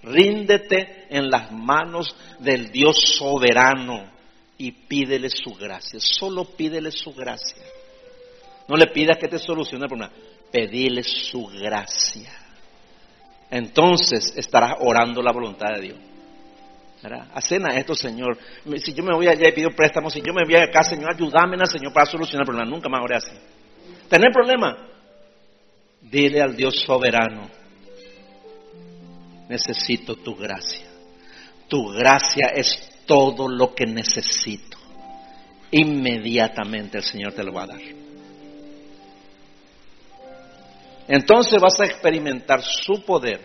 [0.03, 4.09] Ríndete en las manos del Dios soberano
[4.57, 5.99] y pídele su gracia.
[5.99, 7.63] Solo pídele su gracia.
[8.67, 10.13] No le pidas que te solucione el problema.
[10.51, 12.31] Pedile su gracia.
[13.49, 15.97] Entonces estarás orando la voluntad de Dios.
[17.33, 18.37] Hacen a esto, Señor.
[18.83, 21.57] Si yo me voy allá y pido préstamo, si yo me voy acá, Señor, ayúdame,
[21.65, 22.69] Señor, para solucionar el problema.
[22.69, 23.31] Nunca más oré así.
[24.09, 24.75] ¿Tener problema?
[26.01, 27.57] Dile al Dios soberano
[29.49, 30.87] necesito tu gracia.
[31.67, 34.77] Tu gracia es todo lo que necesito.
[35.71, 37.81] Inmediatamente el Señor te lo va a dar.
[41.07, 43.39] Entonces vas a experimentar su poder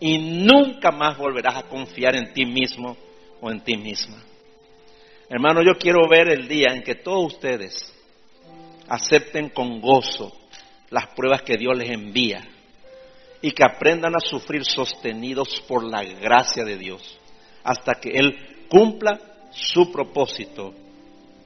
[0.00, 2.96] y nunca más volverás a confiar en ti mismo
[3.40, 4.16] o en ti misma.
[5.28, 7.94] Hermano, yo quiero ver el día en que todos ustedes
[8.88, 10.32] acepten con gozo
[10.90, 12.42] las pruebas que Dios les envía
[13.42, 17.18] y que aprendan a sufrir sostenidos por la gracia de Dios
[17.62, 19.20] hasta que Él cumpla
[19.50, 20.74] su propósito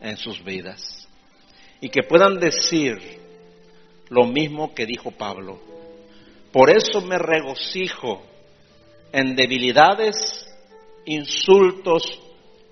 [0.00, 1.09] en sus vidas.
[1.80, 3.21] Y que puedan decir
[4.12, 5.58] lo mismo que dijo Pablo.
[6.52, 8.22] Por eso me regocijo
[9.10, 10.46] en debilidades,
[11.06, 12.20] insultos,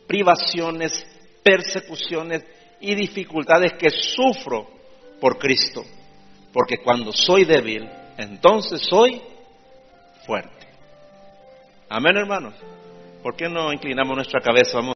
[0.06, 1.06] privaciones,
[1.42, 2.44] persecuciones
[2.80, 4.68] y dificultades que sufro
[5.18, 5.82] por Cristo.
[6.52, 7.88] Porque cuando soy débil,
[8.18, 9.22] entonces soy
[10.26, 10.66] fuerte.
[11.88, 12.54] Amén, hermanos.
[13.22, 14.72] ¿Por qué no inclinamos nuestra cabeza?
[14.74, 14.88] Vamos